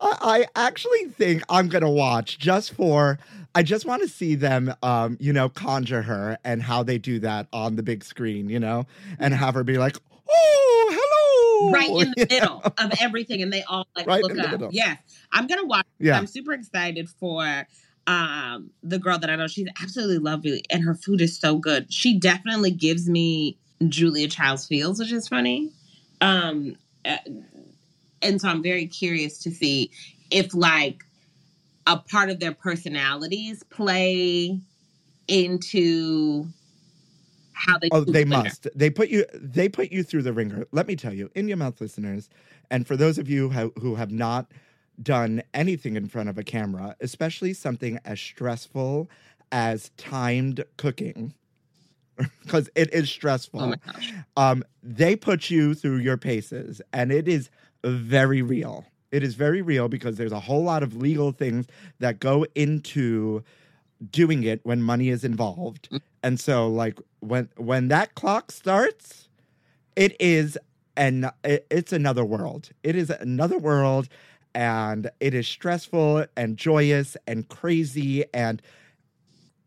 [0.00, 3.20] I, I actually think i'm gonna watch just for
[3.54, 7.18] i just want to see them um you know conjure her and how they do
[7.18, 8.86] that on the big screen you know
[9.18, 9.96] and have her be like
[10.32, 11.72] oh hello!
[11.72, 12.72] Right in the You middle know?
[12.78, 14.70] of everything and they all like Right look up.
[14.72, 14.98] yes.
[15.32, 16.16] I'm gonna watch yeah.
[16.16, 17.66] I'm super excited for
[18.06, 19.46] um the girl that i know.
[19.46, 21.92] She's absolutely lovely and her food is so good.
[21.92, 25.70] She definitely gives me julia child's feels which is funny.
[26.20, 27.16] Um uh,
[28.22, 29.90] and so i'm very curious to see
[30.30, 31.02] if like
[31.90, 34.60] a part of their personalities play
[35.26, 36.46] into
[37.52, 38.68] how they Oh, they the must.
[38.74, 39.26] They put you.
[39.34, 40.66] They put you through the ringer.
[40.70, 42.30] Let me tell you, in your mouth, listeners,
[42.70, 44.52] and for those of you who, who have not
[45.02, 49.10] done anything in front of a camera, especially something as stressful
[49.50, 51.34] as timed cooking,
[52.42, 53.60] because it is stressful.
[53.60, 57.50] oh my gosh um, they put you through your paces, and it is
[57.84, 58.86] very real.
[59.12, 61.66] It is very real because there's a whole lot of legal things
[61.98, 63.42] that go into
[64.12, 65.88] doing it when money is involved.
[66.22, 69.28] And so, like when when that clock starts,
[69.96, 70.58] it is
[70.96, 72.70] and it, it's another world.
[72.82, 74.08] It is another world,
[74.54, 78.62] and it is stressful and joyous and crazy and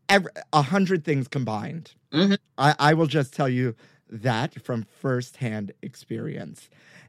[0.08, 1.92] every, a hundred things combined.
[2.12, 2.38] Mhm.
[2.58, 3.74] I, I will just tell you
[4.08, 6.68] that from firsthand experience.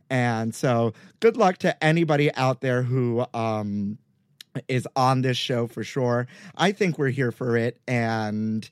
[0.10, 3.98] And so, good luck to anybody out there who um,
[4.68, 6.28] is on this show for sure.
[6.56, 8.68] I think we're here for it, and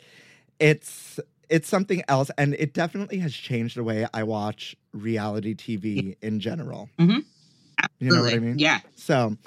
[0.60, 1.20] it's
[1.50, 6.40] it's something else, and it definitely has changed the way I watch reality TV in
[6.40, 6.90] general.
[7.00, 7.26] Mhm.
[8.00, 8.60] You know what I mean?
[8.60, 9.38] yeah So,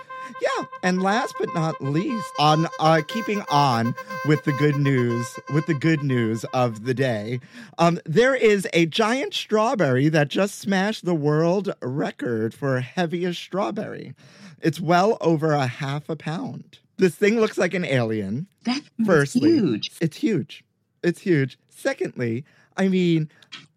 [0.41, 0.65] yeah.
[0.83, 3.95] And last but not least, on uh, keeping on
[4.27, 7.41] with the good news, with the good news of the day,
[7.79, 14.15] um, there is a giant strawberry that just smashed the world record for heaviest strawberry.
[14.61, 16.79] It's well over a half a pound.
[16.99, 18.47] This thing looks like an alien.
[18.65, 20.65] that's Firstly, huge It's huge.
[21.03, 21.59] It's huge.
[21.69, 22.45] Secondly,
[22.77, 23.31] I mean,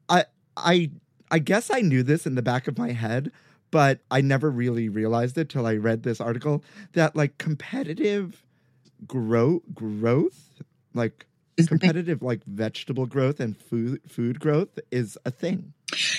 [0.07, 0.25] I
[0.55, 0.91] I
[1.29, 3.31] I guess I knew this in the back of my head,
[3.71, 6.63] but I never really realized it till I read this article
[6.93, 8.43] that like competitive
[9.07, 10.61] grow growth,
[10.93, 11.25] like
[11.57, 15.73] Is competitive like vegetable growth and food food growth is a thing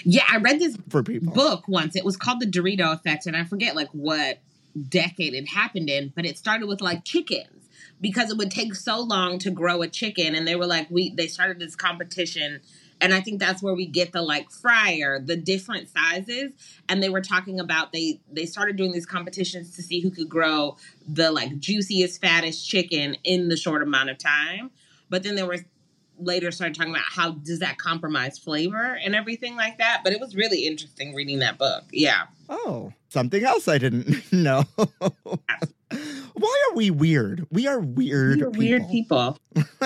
[0.04, 1.32] Yeah, I read this for people.
[1.32, 1.96] book once.
[1.96, 4.40] It was called The Dorito Effect, and I forget like what
[4.88, 7.68] decade it happened in, but it started with like chickens
[8.00, 11.10] because it would take so long to grow a chicken, and they were like, we
[11.14, 12.60] they started this competition.
[13.00, 16.52] And I think that's where we get the like fryer, the different sizes.
[16.88, 20.28] And they were talking about they they started doing these competitions to see who could
[20.28, 20.76] grow
[21.08, 24.70] the like juiciest, fattest chicken in the short amount of time.
[25.08, 25.62] But then there was
[26.18, 30.02] later started talking about how does that compromise flavor and everything like that.
[30.04, 31.84] But it was really interesting reading that book.
[31.92, 32.24] Yeah.
[32.48, 34.64] Oh, something else I didn't know.
[36.34, 37.46] Why are we weird?
[37.50, 38.38] We are weird.
[38.38, 39.38] You're weird people.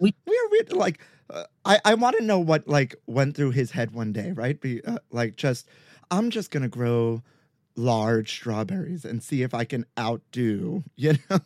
[0.00, 0.72] We we are weird.
[0.74, 1.00] Like,
[1.30, 4.60] uh, I I want to know what like went through his head one day, right?
[4.60, 5.68] Be uh, like, just
[6.10, 7.22] I'm just gonna grow
[7.76, 10.82] large strawberries and see if I can outdo.
[10.96, 11.40] You know?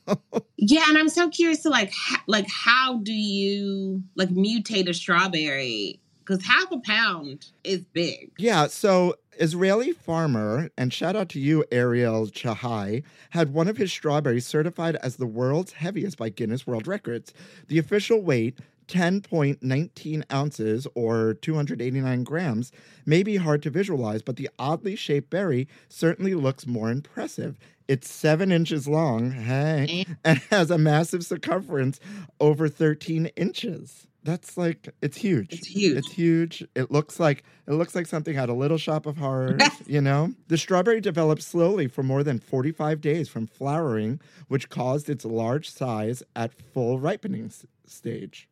[0.57, 4.95] Yeah, and I'm so curious to like ha- like how do you like mutate a
[4.95, 6.01] strawberry?
[6.21, 8.31] Because half a pound is big.
[8.39, 13.93] Yeah, so Israeli farmer, and shout out to you, Ariel Chahi, had one of his
[13.93, 17.35] strawberries certified as the world's heaviest by Guinness World Records.
[17.69, 18.59] The official weight,
[18.93, 22.71] 10.19 ounces or 289 grams,
[23.07, 27.59] may be hard to visualize, but the oddly shaped berry certainly looks more impressive.
[27.89, 30.15] It's seven inches long, hey, eh.
[30.25, 31.99] and has a massive circumference
[32.41, 34.07] over 13 inches.
[34.25, 35.53] That's like it's huge.
[35.53, 35.97] It's huge.
[35.99, 36.65] It's huge.
[36.77, 40.33] It looks like it looks like something out of Little Shop of Horrors, you know?
[40.47, 45.69] The strawberry developed slowly for more than 45 days from flowering, which caused its large
[45.69, 48.49] size at full ripening s- stage.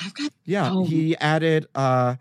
[0.00, 0.84] I've got Yeah, Oh.
[0.84, 2.16] he added uh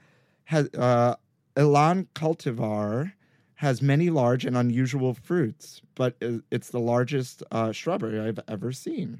[0.45, 1.15] has uh
[1.55, 3.13] Ilan cultivar
[3.55, 6.15] has many large and unusual fruits, but
[6.51, 9.19] it's the largest uh, strawberry I've ever seen.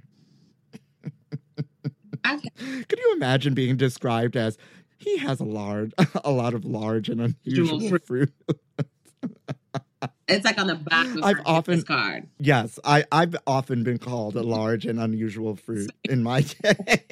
[2.23, 4.57] Could you imagine being described as
[4.97, 5.91] he has a large,
[6.23, 8.33] a lot of large and Unusual fruit?
[10.28, 12.28] it's like on the back of I've often- card.
[12.39, 17.03] Yes, I, I've often been called a large and unusual fruit in my day.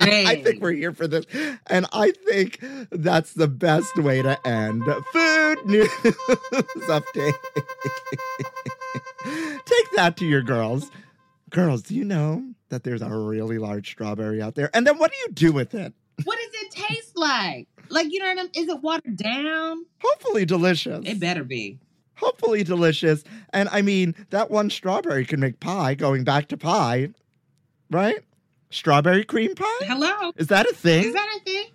[0.00, 1.24] I think we're here for this.
[1.68, 2.58] And I think
[2.90, 5.88] that's the best way to end food news
[6.88, 7.34] update.
[9.64, 10.90] Take that to your girls.
[11.50, 14.70] Girls, do you know that there's a really large strawberry out there?
[14.74, 15.92] And then what do you do with it?
[16.24, 17.66] What does it taste like?
[17.88, 18.50] Like you know what I mean?
[18.54, 19.84] Is it watered down?
[20.02, 21.02] Hopefully delicious.
[21.06, 21.78] It better be.
[22.16, 23.24] Hopefully delicious.
[23.52, 27.08] And I mean, that one strawberry can make pie, going back to pie,
[27.90, 28.20] right?
[28.70, 29.64] Strawberry cream pie?
[29.82, 30.32] Hello.
[30.36, 31.04] Is that a thing?
[31.04, 31.66] Is that a thing?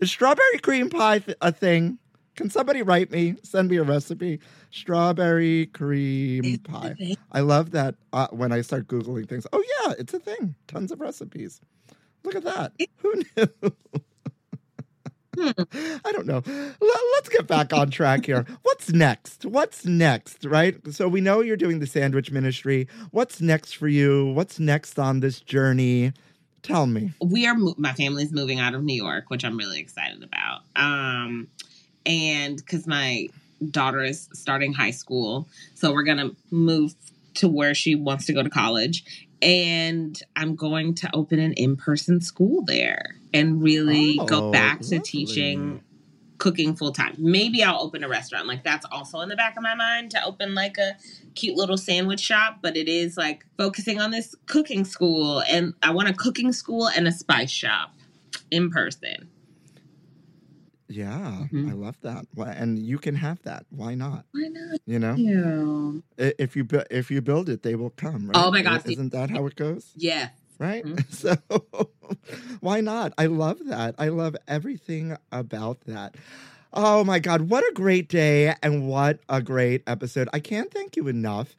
[0.00, 1.98] Is strawberry cream pie th- a thing?
[2.36, 3.34] Can somebody write me?
[3.42, 4.40] Send me a recipe.
[4.70, 6.94] Strawberry cream It's pie.
[7.32, 9.46] I love that uh, when I start Googling things.
[9.52, 10.54] Oh, yeah, it's a thing.
[10.68, 11.60] Tons of recipes.
[12.24, 12.72] Look at that.
[12.98, 13.72] Who knew?
[15.38, 15.50] Hmm.
[16.04, 16.42] I don't know.
[16.46, 18.46] L- let's get back on track here.
[18.62, 19.44] What's next?
[19.44, 20.76] What's next, right?
[20.92, 22.88] So we know you're doing the sandwich ministry.
[23.10, 24.26] What's next for you?
[24.26, 26.12] What's next on this journey?
[26.62, 27.12] Tell me.
[27.20, 30.62] we are mo- my family's moving out of New York, which I'm really excited about.
[30.74, 31.46] Um,
[32.04, 33.28] and because my
[33.70, 36.94] daughter is starting high school, so we're gonna move
[37.36, 39.04] to where she wants to go to college,
[39.42, 44.98] and I'm going to open an in-person school there and really Oh, go back to
[44.98, 45.82] teaching
[46.38, 47.14] cooking full time.
[47.18, 48.46] Maybe I'll open a restaurant.
[48.46, 50.96] Like that's also in the back of my mind to open like a
[51.34, 55.90] cute little sandwich shop, but it is like focusing on this cooking school and I
[55.92, 57.94] want a cooking school and a spice shop
[58.50, 59.28] in person.
[60.88, 61.68] Yeah, Mhm.
[61.70, 62.26] I love that.
[62.36, 63.66] And you can have that.
[63.70, 64.24] Why not?
[64.32, 64.80] Why not?
[64.86, 65.14] You know,
[66.18, 66.32] Yeah.
[66.38, 68.28] If you bu- if you build it, they will come.
[68.30, 68.36] Right?
[68.36, 69.92] Oh my God, Isn't that how it goes?
[69.96, 70.28] Yeah.
[70.58, 70.84] Right.
[70.84, 71.04] Mhm.
[71.10, 71.36] So
[72.60, 73.12] why not?
[73.18, 73.94] I love that.
[73.98, 76.14] I love everything about that.
[76.72, 80.28] Oh my God, what a great day and what a great episode.
[80.32, 81.56] I can't thank you enough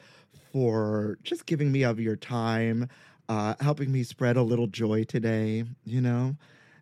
[0.53, 2.87] for just giving me of your time,
[3.27, 6.35] uh, helping me spread a little joy today, you know,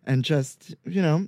[0.04, 1.26] and just, you know,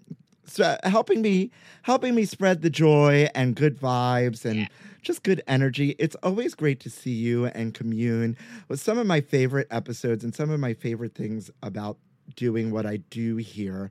[0.84, 1.51] helping me
[1.82, 4.68] helping me spread the joy and good vibes and
[5.03, 5.94] just good energy.
[5.99, 8.36] It's always great to see you and commune
[8.68, 11.99] with some of my favorite episodes and some of my favorite things about
[12.36, 13.90] doing what I do here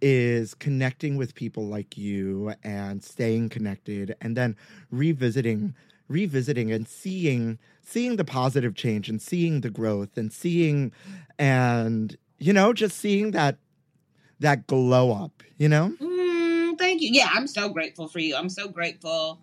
[0.00, 4.56] is connecting with people like you and staying connected and then
[4.90, 5.74] revisiting
[6.08, 10.92] revisiting and seeing seeing the positive change and seeing the growth and seeing
[11.38, 13.58] and you know just seeing that
[14.38, 17.10] that glow up you know Mm, thank you.
[17.12, 18.36] Yeah, I'm so grateful for you.
[18.36, 19.40] I'm so grateful.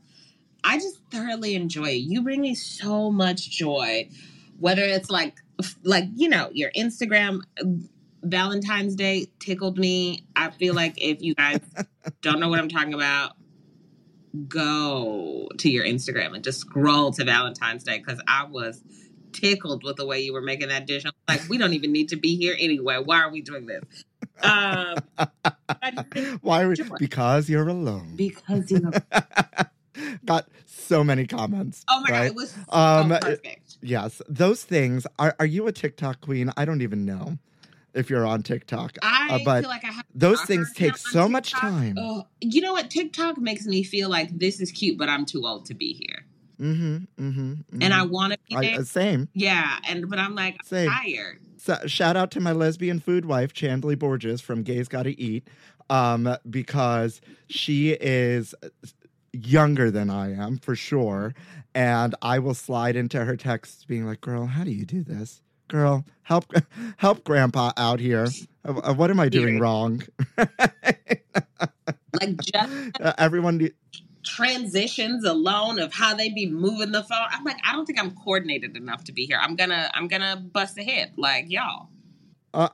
[0.64, 2.14] I just thoroughly enjoy you.
[2.14, 4.10] You bring me so much joy.
[4.60, 5.38] Whether it's like
[5.84, 7.66] like, you know, your Instagram uh,
[8.24, 10.26] Valentine's Day tickled me.
[10.36, 11.60] I feel like if you guys
[12.22, 13.34] don't know what I'm talking about,
[14.48, 18.82] go to your Instagram and just scroll to Valentine's Day because I was
[19.32, 21.04] tickled with the way you were making that dish.
[21.06, 23.02] I'm like, we don't even need to be here anyway.
[23.04, 23.84] Why are we doing this?
[24.42, 24.98] Um,
[26.42, 26.96] why are we, Joy.
[26.98, 28.92] because you're alone because you
[30.26, 33.78] got so many comments Oh my god, it was so Um, perfect.
[33.82, 37.38] yes those things are are you a tiktok queen i don't even know
[37.94, 41.28] if you're on tiktok I uh, but feel like I have those things take so
[41.28, 42.90] much time Oh, you know what?
[42.90, 46.26] TikTok makes me feel like this is cute, but I'm too old to be here,
[46.60, 48.80] mm-hmm mm-hmm, and I want to be I, there.
[48.80, 51.40] uh, same yeah, and but I'm like tired.
[51.64, 55.48] So, shout out to my lesbian food wife chandley borges from gays gotta eat
[55.90, 58.54] um because she is
[59.32, 61.34] younger than i am for sure.
[61.74, 65.42] And i will slide into her texts being like girl how do you do this?
[65.70, 66.52] Girl help
[66.98, 68.28] help grandpa out here.
[68.68, 70.04] Uh, uh, what am i doing wrong?
[72.22, 73.70] Like just Uh, everyone
[74.24, 77.28] transitions alone of how they be moving the phone.
[77.30, 79.38] I'm like, I don't think I'm coordinated enough to be here.
[79.42, 81.90] I'm gonna, I'm gonna bust a hit like y'all.
[82.54, 82.70] Uh,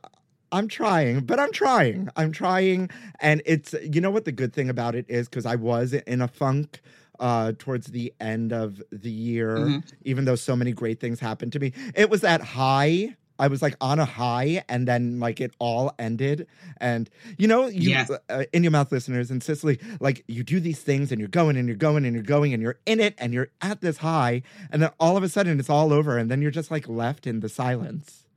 [0.51, 2.09] I'm trying, but I'm trying.
[2.15, 2.89] I'm trying.
[3.19, 5.29] And it's, you know what the good thing about it is?
[5.29, 6.81] Because I was in a funk
[7.19, 9.83] uh, towards the end of the year, Mhm.
[10.03, 11.73] even though so many great things happened to me.
[11.95, 13.15] It was that high.
[13.39, 16.45] I was like on a high, and then like it all ended.
[16.77, 18.11] And you know, you Yes.
[18.29, 21.55] uh, in your mouth listeners in Sicily, like you do these things, and you're going,
[21.57, 24.43] and you're going, and you're going, and you're in it, and you're at this high,
[24.71, 27.25] and then all of a sudden it's all over, and then you're just like left
[27.25, 28.27] in the silence,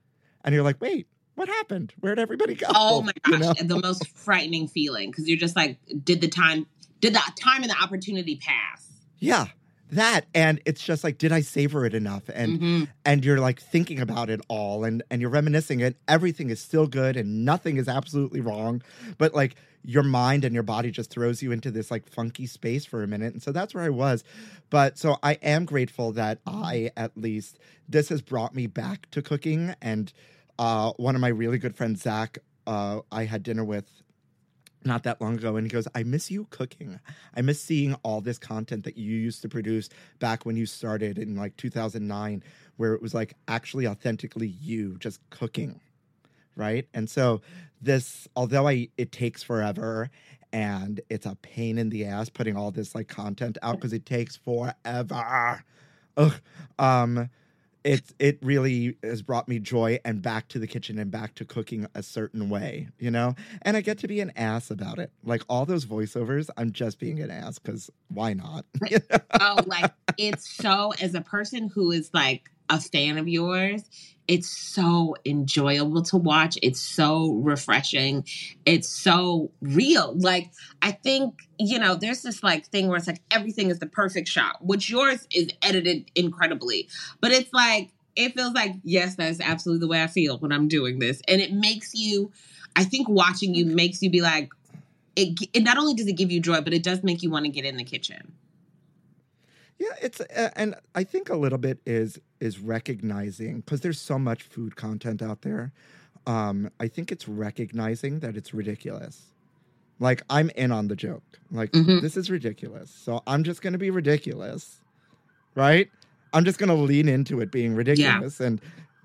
[0.45, 1.93] and you're like, wait, what happened?
[2.01, 2.67] Where'd everybody go?
[2.71, 3.77] Oh my You gosh, know?
[3.77, 6.67] the most frightening feeling because you're just like, did the time,
[7.01, 8.87] did the time and the opportunity pass?
[9.19, 9.47] Yeah,
[9.93, 12.25] that, and it's just like, did I savor it enough?
[12.33, 12.89] And Mhm.
[13.05, 15.97] and you're like thinking about it all, and and you're reminiscing it.
[16.09, 18.83] Everything is still good, and nothing is absolutely wrong.
[19.19, 22.85] But like your mind and your body just throws you into this like funky space
[22.85, 24.23] for a minute, and so that's where I was.
[24.71, 29.23] But so I am grateful that I at least this has brought me back to
[29.23, 30.13] cooking, and
[30.59, 34.02] uh, one of my really good friends, Zach, uh, I had dinner with
[34.85, 36.99] not that long ago and he goes i miss you cooking.
[37.35, 41.19] I miss seeing all this content that you used to produce back when you started
[41.19, 42.43] in like 2009
[42.77, 45.81] where it was like actually authentically you just cooking.
[46.57, 46.87] Right?
[46.93, 47.41] And so
[47.81, 50.11] this although i it takes forever
[50.53, 54.05] and it's a pain in the ass putting all this like content out because it
[54.05, 55.65] takes forever.
[56.17, 56.35] Ugh.
[56.79, 57.31] um
[57.85, 61.45] it it really has brought me joy and back to the kitchen and back to
[61.45, 63.35] cooking a certain way, you know.
[63.63, 65.11] And I get to be an ass about it.
[65.25, 68.65] Like all those voiceovers, I'm just being an ass because why not?
[69.41, 73.83] oh, like it's so as a person who is like a fan of yours,
[74.29, 76.57] it's so enjoyable to watch.
[76.63, 78.25] It's so refreshing.
[78.65, 80.15] It's so real.
[80.17, 80.51] Like
[80.81, 84.29] I think, you know, there's this like thing where it's like everything is the perfect
[84.29, 86.89] shot, which yours is edited incredibly.
[87.21, 90.69] But it's like it feels like, yes, that's absolutely the way I feel when I'm
[90.69, 91.21] doing this.
[91.27, 92.31] And it makes you
[92.77, 93.75] I think watching you mm-hmm.
[93.75, 94.51] makes you be like
[95.17, 97.45] it, it not only does it give you joy, but it does make you want
[97.45, 98.33] to get in the kitchen.
[99.83, 104.17] Yeah, it's uh, and I think a little bit is is recognizing because there's so
[104.19, 105.73] much food content out there.
[106.27, 109.33] Um, I think it's recognizing that it's ridiculous.
[109.99, 111.25] Like I'm in on the joke.
[111.51, 112.01] Like Mhm.
[112.01, 112.91] this is ridiculous.
[112.91, 114.81] So I'm just going to be ridiculous.
[115.57, 115.91] Right?
[116.33, 118.61] I'm just going to lean into it being ridiculous and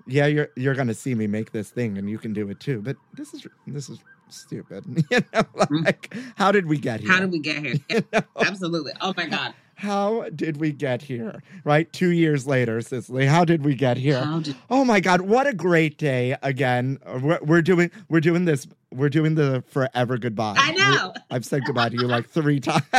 [0.06, 2.60] yeah, you're you're going to see me make this thing and you can do it
[2.60, 2.80] too.
[2.82, 3.98] But this is this is
[4.28, 4.84] stupid.
[5.10, 5.44] you know,
[5.84, 7.08] like how did we get here?
[7.10, 7.14] Mm-hmm.
[7.14, 7.74] How did we get here?
[7.90, 8.22] You know?
[8.50, 8.92] Absolutely.
[9.00, 9.54] Oh my God.
[9.78, 11.40] How did we get here?
[11.62, 11.90] Right?
[11.92, 14.26] Two years later, Sicily, how did we get here?
[14.42, 15.20] Did Oh my God!
[15.20, 16.36] What a great day!
[16.42, 18.66] Again, we're, we're doing we're doing this.
[18.92, 20.56] We're doing the forever goodbye.
[20.58, 21.12] I know.
[21.14, 22.82] We- I've said goodbye to you like three times.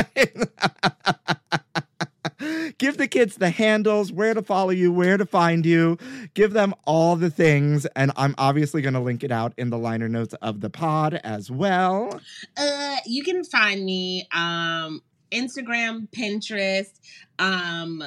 [2.77, 5.97] Give the kids the handles, where to follow you, where to find you.
[6.33, 9.77] Give them all the things, and I'm obviously going to link it out in the
[9.77, 12.21] liner notes of the pod as well.
[12.55, 15.01] uh you can find me um
[15.31, 16.91] Instagram, Pinterest,
[17.39, 18.03] um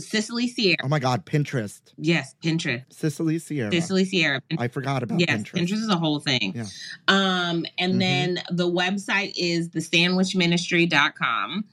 [0.00, 0.78] Sicily Sierra.
[0.82, 2.84] Oh my God, Pinterest, Yes, Pinterest.
[2.90, 3.70] Sicily Sierra.
[3.70, 4.40] Sicily Sierra.
[4.58, 5.52] I forgot about yes, Pinterest.
[5.52, 5.72] Pinterest.
[5.72, 6.54] is a whole thing.
[6.56, 6.64] Yeah.
[7.06, 7.98] Um, and Mhm.
[7.98, 11.64] then the website is thesandwichministry.com.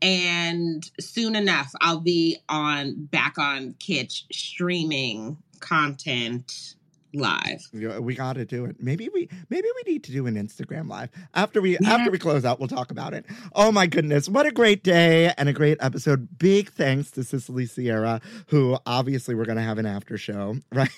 [0.00, 6.74] And soon enough, I'll be on back on Kitsch streaming content
[7.14, 7.60] live.
[7.72, 8.76] We got to do it.
[8.80, 11.92] Maybe we maybe we need to do an Instagram live after we Yeah.
[11.94, 12.58] after we close out.
[12.58, 13.24] We'll talk about it.
[13.54, 16.38] Oh my goodness, what a great day and a great episode!
[16.38, 20.90] Big thanks to Sicily Sierra, who obviously we're going to have an after show right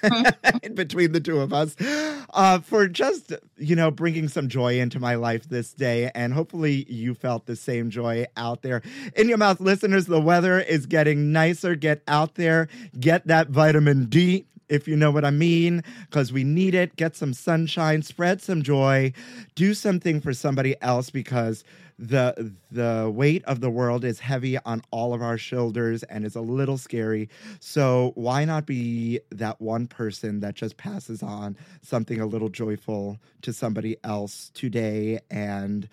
[0.62, 1.76] in between the two of us,
[2.34, 6.84] uh, for just you know bringing some joy into my life this day, and hopefully
[6.88, 8.82] you felt the same joy out there
[9.14, 10.06] in your mouth, listeners.
[10.06, 11.74] The weather is getting nicer.
[11.74, 16.44] Get out there, get that vitamin D if you know what I mean, because we
[16.44, 16.96] need it.
[16.96, 19.12] Get some sunshine, spread some joy,
[19.54, 21.64] do something for somebody else because
[21.98, 26.36] the the weight of the world is heavy on all of our shoulders and is
[26.36, 27.28] a little scary.
[27.58, 33.18] So why not be that one person that just passes on something a little joyful
[33.42, 35.88] to somebody else today and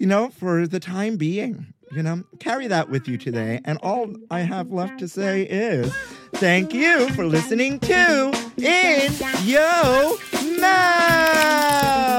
[0.00, 3.60] you know, for the time being, you know, carry that with you today.
[3.64, 5.92] And all I have left to say is
[6.34, 9.12] thank you for listening to In
[9.44, 10.16] Yo
[10.60, 12.09] Mouth.